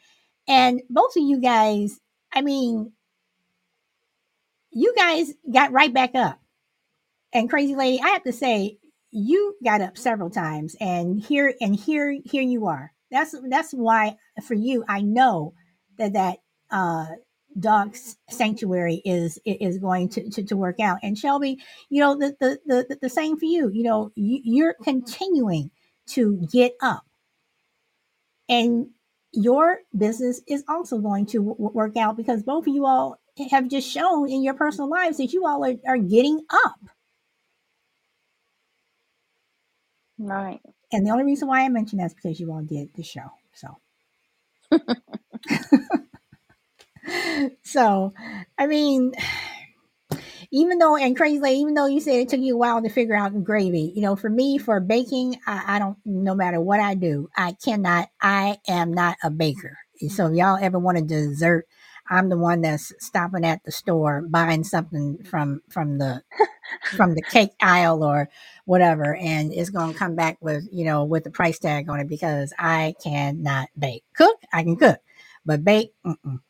[0.48, 2.00] and both of you guys.
[2.36, 2.92] I mean,
[4.72, 6.40] you guys got right back up.
[7.32, 8.78] And Crazy Lady, I have to say,
[9.12, 12.92] you got up several times, and here and here here you are.
[13.12, 14.18] That's that's why
[14.48, 15.54] for you, I know
[16.00, 16.40] that that
[16.72, 17.06] uh,
[17.60, 17.96] dog
[18.30, 21.00] sanctuary is is going to, to, to work out.
[21.04, 23.70] And Shelby, you know the the the, the same for you.
[23.74, 25.72] You know you, you're continuing
[26.10, 27.06] to get up,
[28.50, 28.88] and
[29.34, 33.20] your business is also going to w- work out because both of you all
[33.52, 36.76] have just shown in your personal lives that you all are, are getting up.
[40.20, 40.62] Right.
[40.92, 43.32] And the only reason why I mention that is because you all did the show.
[43.54, 43.78] So,
[47.64, 48.14] so
[48.58, 49.14] I mean,
[50.52, 53.16] even though and crazy, even though you said it took you a while to figure
[53.16, 55.98] out gravy, you know, for me for baking, I, I don't.
[56.06, 58.10] No matter what I do, I cannot.
[58.22, 59.78] I am not a baker.
[60.10, 61.66] So if y'all ever want a dessert,
[62.10, 66.22] I'm the one that's stopping at the store buying something from from the
[66.96, 68.30] from the cake aisle or
[68.66, 72.10] whatever, and it's gonna come back with you know with the price tag on it
[72.10, 74.04] because I cannot bake.
[74.16, 75.00] Cook, I can cook,
[75.46, 76.42] but bake, mm-mm.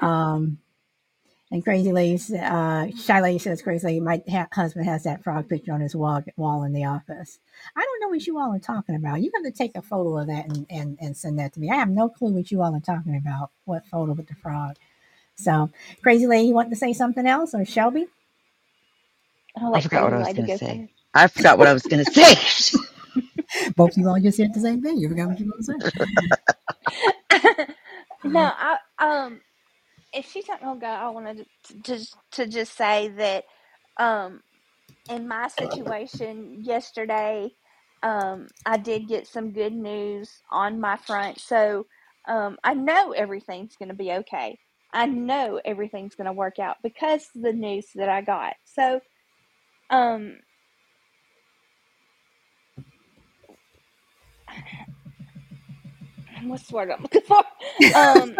[0.00, 0.58] Um.
[1.50, 5.48] And crazy lady, uh, shy lady says, "Crazy lady, my ha- husband has that frog
[5.48, 7.40] picture on his wall wall in the office.
[7.74, 9.22] I don't know what you all are talking about.
[9.22, 11.70] You have to take a photo of that and, and and send that to me.
[11.70, 13.50] I have no clue what you all are talking about.
[13.64, 14.76] What photo with the frog?
[15.36, 15.70] So,
[16.02, 18.08] crazy lady, you want to say something else, or Shelby?
[19.56, 20.82] I'll I let forgot what I was Lady gonna go say.
[20.82, 20.92] first.
[21.14, 22.34] I forgot what I was gonna say.
[23.76, 24.98] Both of you all just said the same thing.
[24.98, 25.90] You forgot what you were going to say.
[28.24, 29.40] no, I um,
[30.12, 33.44] if she's not gonna go, I wanted to just to just say that
[33.98, 34.42] um,
[35.08, 37.50] in my situation yesterday,
[38.02, 41.86] um, I did get some good news on my front, so
[42.28, 44.58] um, I know everything's gonna be okay.
[44.92, 48.54] I know everything's gonna work out because of the news that I got.
[48.64, 49.00] So
[49.90, 50.38] um,
[56.44, 57.42] what's the word I'm looking for?
[57.94, 58.36] Um,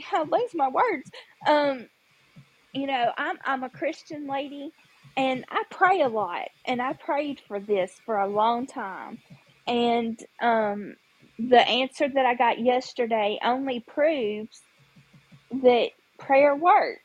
[0.12, 1.10] I lose my words.
[1.48, 1.88] Um,
[2.74, 4.72] you know, I'm I'm a Christian lady
[5.16, 9.18] and I pray a lot and I prayed for this for a long time.
[9.66, 10.96] And um
[11.38, 14.62] the answer that I got yesterday only proves
[15.52, 15.90] that
[16.20, 17.00] prayer works.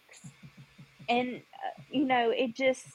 [1.09, 2.85] And, uh, you know, it just,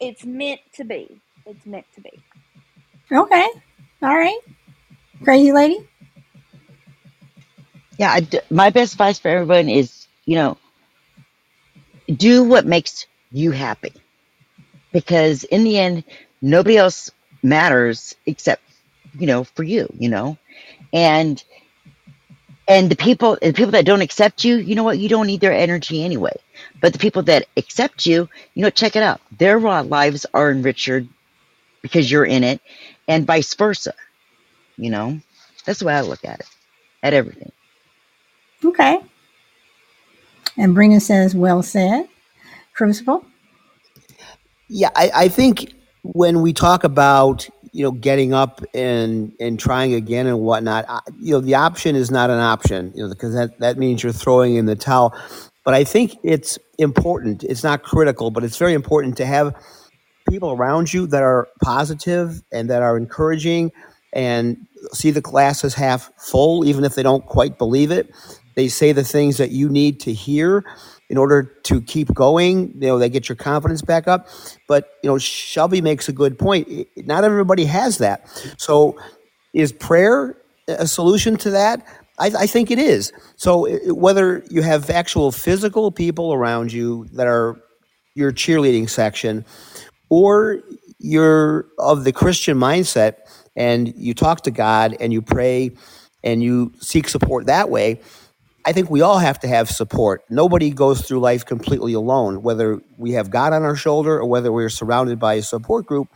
[0.00, 1.22] it's meant to be.
[1.46, 2.24] It's meant to be.
[3.12, 3.48] Okay.
[4.02, 4.40] All right.
[5.24, 5.88] Crazy lady.
[8.02, 10.58] Yeah, my best advice for everyone is, you know,
[12.14, 13.92] do what makes you happy
[14.92, 16.04] because in the end,
[16.42, 17.10] nobody else
[17.42, 18.62] matters except,
[19.18, 20.38] you know, for you, you know,
[20.92, 21.42] and
[22.68, 25.40] and the people the people that don't accept you, you know what, you don't need
[25.40, 26.34] their energy anyway.
[26.80, 29.20] But the people that accept you, you know, check it out.
[29.38, 30.90] Their lives are enriched
[31.82, 32.60] because you're in it,
[33.08, 33.94] and vice versa.
[34.78, 35.20] You know,
[35.66, 36.46] that's the way I look at it,
[37.02, 37.52] at everything.
[38.64, 39.00] Okay.
[40.56, 42.08] And Brina says, well said.
[42.74, 43.24] Crucible.
[44.68, 49.94] Yeah, I, I think when we talk about you know getting up and and trying
[49.94, 53.34] again and whatnot, I, you know the option is not an option, you know, because
[53.34, 55.14] that that means you're throwing in the towel.
[55.64, 57.44] But I think it's important.
[57.44, 59.54] It's not critical, but it's very important to have
[60.28, 63.72] people around you that are positive and that are encouraging
[64.12, 64.56] and
[64.92, 68.10] see the glass as half full, even if they don't quite believe it.
[68.54, 70.64] They say the things that you need to hear
[71.08, 72.72] in order to keep going.
[72.74, 74.28] You know, they get your confidence back up.
[74.68, 76.88] But, you know, Shelby makes a good point.
[76.96, 78.28] Not everybody has that.
[78.56, 78.98] So
[79.52, 80.36] is prayer
[80.68, 81.86] a solution to that?
[82.18, 83.12] I, I think it is.
[83.36, 87.60] So whether you have actual physical people around you that are
[88.14, 89.44] your cheerleading section,
[90.10, 90.60] or
[90.98, 93.16] you're of the Christian mindset
[93.56, 95.72] and you talk to God and you pray
[96.22, 98.00] and you seek support that way,
[98.64, 100.22] I think we all have to have support.
[100.30, 104.52] Nobody goes through life completely alone, whether we have God on our shoulder or whether
[104.52, 106.08] we're surrounded by a support group.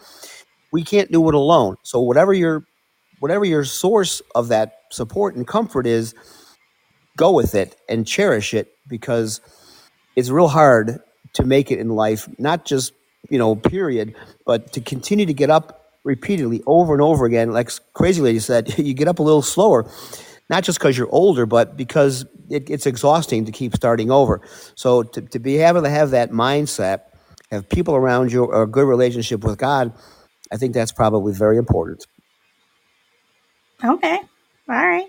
[0.72, 1.76] We can't do it alone.
[1.82, 2.64] So whatever your
[3.20, 6.14] whatever your source of that support and comfort is,
[7.16, 9.40] go with it and cherish it because
[10.16, 11.00] it's real hard
[11.34, 12.92] to make it in life, not just
[13.30, 14.14] you know, period.
[14.44, 18.78] But to continue to get up repeatedly over and over again, like Crazy Lady said,
[18.78, 19.90] you get up a little slower,
[20.48, 24.40] not just because you're older, but because it, it's exhausting to keep starting over.
[24.74, 27.02] So to, to be able to have that mindset,
[27.50, 29.92] have people around you, or a good relationship with God,
[30.52, 32.06] I think that's probably very important.
[33.84, 34.18] Okay.
[34.68, 35.06] All right.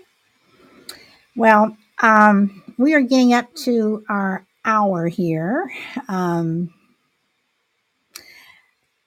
[1.36, 5.70] Well, um, we are getting up to our hour here.
[6.08, 6.72] Um,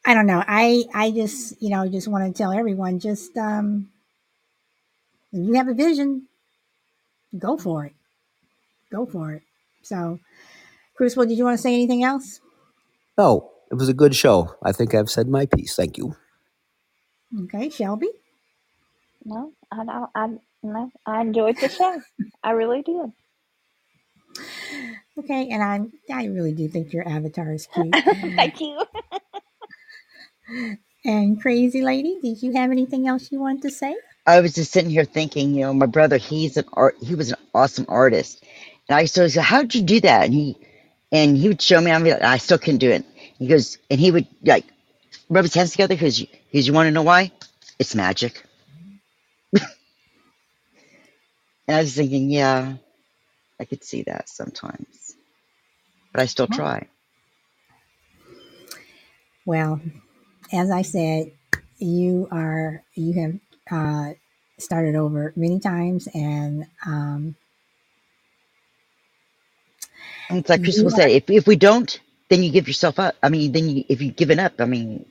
[0.05, 0.43] I don't know.
[0.45, 3.89] I I just you know just want to tell everyone just um,
[5.34, 6.27] if you have a vision,
[7.38, 7.93] go for it.
[8.91, 9.43] Go for it.
[9.84, 10.19] So,
[10.95, 12.41] Crucible, did you want to say anything else?
[13.17, 14.55] No, it was a good show.
[14.63, 15.75] I think I've said my piece.
[15.75, 16.15] Thank you.
[17.43, 18.09] Okay, Shelby.
[19.23, 20.09] No, I don't.
[20.13, 20.27] I
[20.63, 22.01] no, I enjoyed the show.
[22.43, 23.11] I really did.
[25.17, 27.93] Okay, and I I really do think your avatar is cute.
[27.95, 28.84] Thank you.
[31.05, 33.95] And Crazy Lady, did you have anything else you wanted to say?
[34.26, 37.32] I was just sitting here thinking, you know, my brother, he's an art, he was
[37.32, 38.43] an awesome artist,
[38.89, 40.57] and I used to "How'd you do that?" And he,
[41.11, 41.91] and he would show me.
[41.91, 43.05] I'm like, I still couldn't do it.
[43.39, 44.65] He goes, and he would like
[45.30, 47.32] rub his hands together because, because you want to know why?
[47.80, 48.43] It's magic.
[49.53, 49.63] and
[51.78, 52.76] I was thinking, yeah,
[53.59, 55.15] I could see that sometimes,
[56.13, 56.88] but I still try.
[59.45, 59.82] Well,
[60.53, 61.34] as I said,
[61.80, 63.39] you are you have
[63.70, 64.12] uh,
[64.57, 67.36] started over many times, and um,
[70.30, 71.99] it's like Crystal said, if if we don't,
[72.30, 73.16] then you give yourself up.
[73.22, 75.05] I mean, then you, if you've given up, I mean,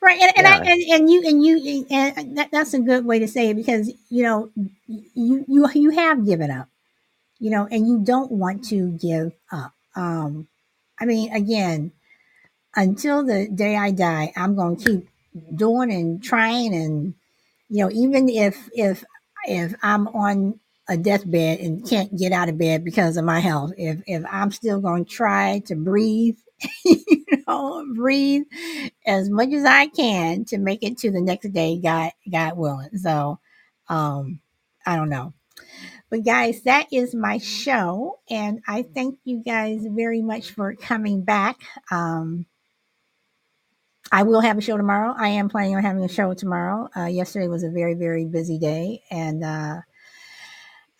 [0.00, 0.54] right, and, and yeah.
[0.54, 3.54] I and, and you and you and that, that's a good way to say it
[3.56, 4.50] because you know
[4.86, 6.68] you you you have given up,
[7.38, 9.72] you know, and you don't want to give up.
[9.94, 10.48] Um,
[10.98, 11.92] I mean, again,
[12.74, 15.08] until the day I die, I'm going to keep
[15.54, 16.74] doing and trying.
[16.74, 17.14] And,
[17.68, 19.04] you know, even if, if,
[19.46, 23.72] if I'm on a deathbed and can't get out of bed because of my health,
[23.76, 26.36] if, if I'm still going to try to breathe,
[26.84, 28.44] you know, breathe
[29.06, 32.96] as much as I can to make it to the next day, God, God willing.
[32.98, 33.38] So,
[33.88, 34.40] um,
[34.86, 35.34] I don't know.
[36.10, 38.20] But guys, that is my show.
[38.30, 41.58] And I thank you guys very much for coming back.
[41.90, 42.46] Um,
[44.12, 45.14] I will have a show tomorrow.
[45.18, 46.88] I am planning on having a show tomorrow.
[46.96, 49.80] Uh, yesterday was a very, very busy day, and uh,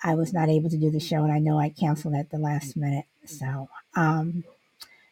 [0.04, 2.38] I was not able to do the show, and I know I canceled at the
[2.38, 3.06] last minute.
[3.26, 4.44] So, um,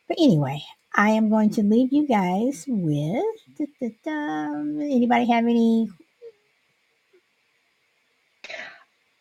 [0.09, 0.63] but anyway,
[0.95, 3.25] I am going to leave you guys with.
[3.59, 5.89] Da, da, da, anybody have any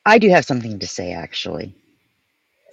[0.06, 1.76] I do have something to say actually.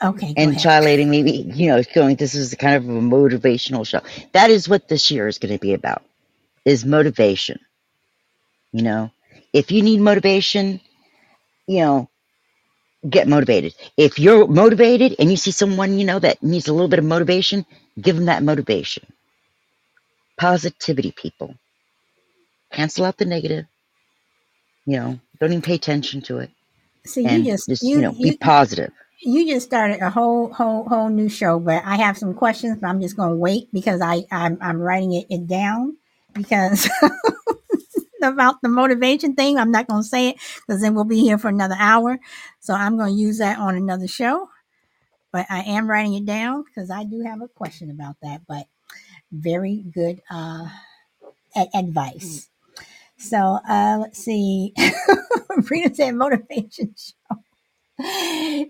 [0.03, 4.01] Okay, And Lady, maybe, you know, going, this is kind of a motivational show.
[4.33, 6.03] That is what this year is going to be about,
[6.65, 7.61] is motivation.
[8.73, 9.13] You know,
[9.53, 10.81] if you need motivation,
[11.67, 12.11] you know,
[13.09, 13.75] get motivated.
[13.97, 17.07] If you're motivated and you see someone, you know, that needs a little bit of
[17.07, 17.67] motivation,
[18.01, 19.07] give them that motivation.
[20.39, 21.57] Positivity, people.
[22.73, 23.67] Cancel out the negative.
[24.87, 26.51] You know, don't even pay attention to it.
[27.07, 28.93] See, you just just, you you know, be you positive.
[29.23, 32.89] You just started a whole whole whole new show, but I have some questions, but
[32.89, 35.97] I'm just going to wait because I I'm, I'm writing it, it down
[36.35, 36.89] because
[38.23, 39.59] about the motivation thing.
[39.59, 42.19] I'm not going to say it because then we'll be here for another hour.
[42.61, 44.49] So I'm going to use that on another show.
[45.33, 48.43] But I am writing it down because I do have a question about that.
[48.49, 48.67] But
[49.33, 50.69] very good uh,
[51.57, 52.51] a- advice.
[53.19, 54.75] So uh, let's see.
[55.71, 57.50] Rita said motivation show.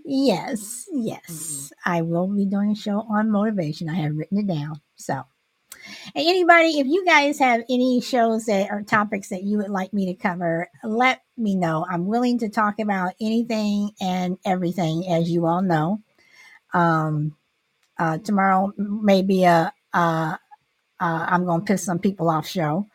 [0.05, 1.73] Yes, yes.
[1.85, 3.89] I will be doing a show on motivation.
[3.89, 4.81] I have written it down.
[4.97, 5.25] So,
[6.15, 9.93] and anybody, if you guys have any shows that or topics that you would like
[9.93, 11.87] me to cover, let me know.
[11.89, 16.03] I'm willing to talk about anything and everything, as you all know.
[16.73, 17.37] Um,
[17.99, 20.37] uh, tomorrow may be a uh,
[21.01, 22.87] uh, I'm going to piss some people off show,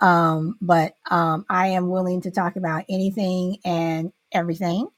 [0.00, 4.88] um, but um, I am willing to talk about anything and everything.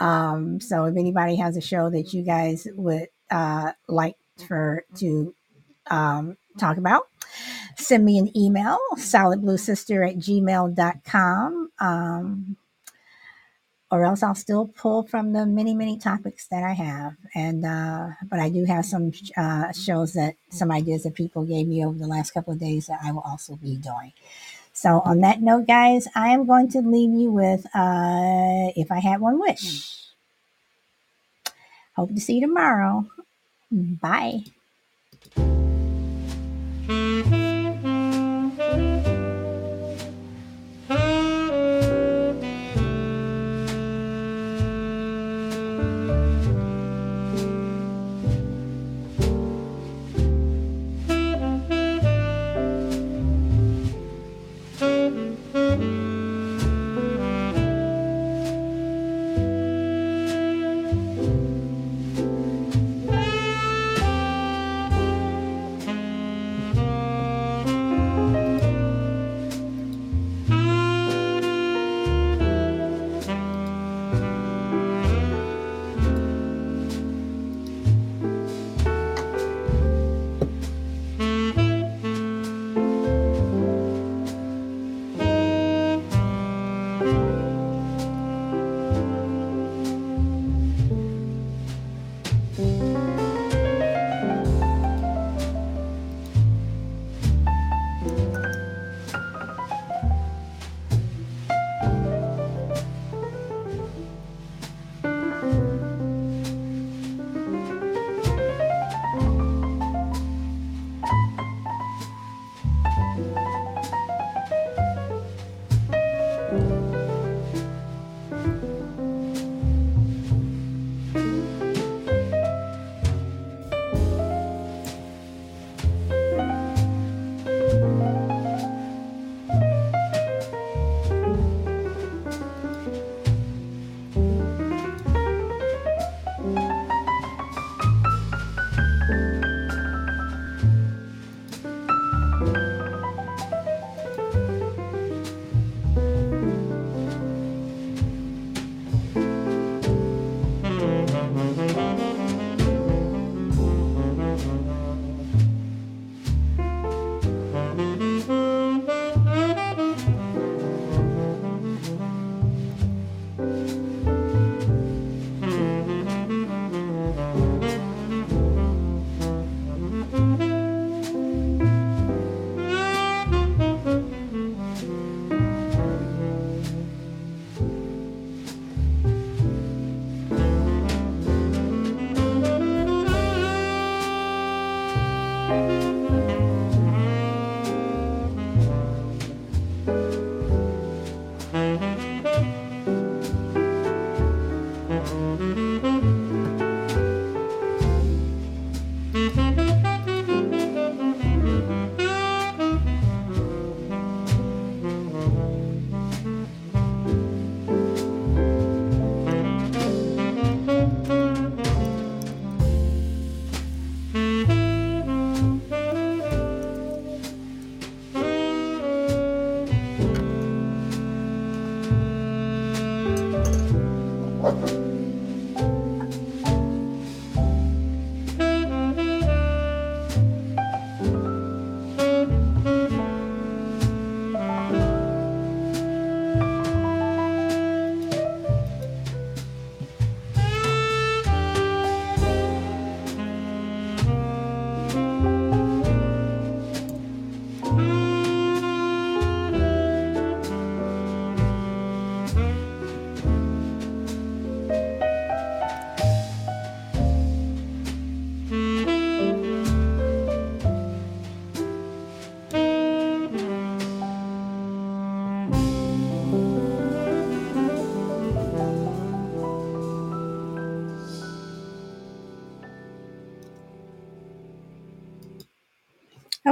[0.00, 4.16] Um, so if anybody has a show that you guys would uh, like
[4.48, 5.34] for to
[5.90, 7.08] um, talk about,
[7.76, 11.70] send me an email, solidbluesister at gmail.com.
[11.78, 12.56] Um,
[13.92, 17.16] or else I'll still pull from the many, many topics that I have.
[17.34, 21.66] And, uh, but I do have some uh, shows that some ideas that people gave
[21.66, 24.12] me over the last couple of days that I will also be doing.
[24.80, 28.98] So, on that note, guys, I am going to leave you with uh, If I
[28.98, 29.94] Had One Wish.
[31.96, 33.04] Hope to see you tomorrow.
[33.70, 34.40] Bye.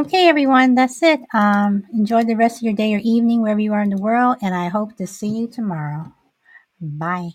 [0.08, 1.20] Okay, everyone, that's it.
[1.34, 4.38] Um, enjoy the rest of your day or evening wherever you are in the world,
[4.42, 6.12] and I hope to see you tomorrow.
[6.80, 7.30] Bye.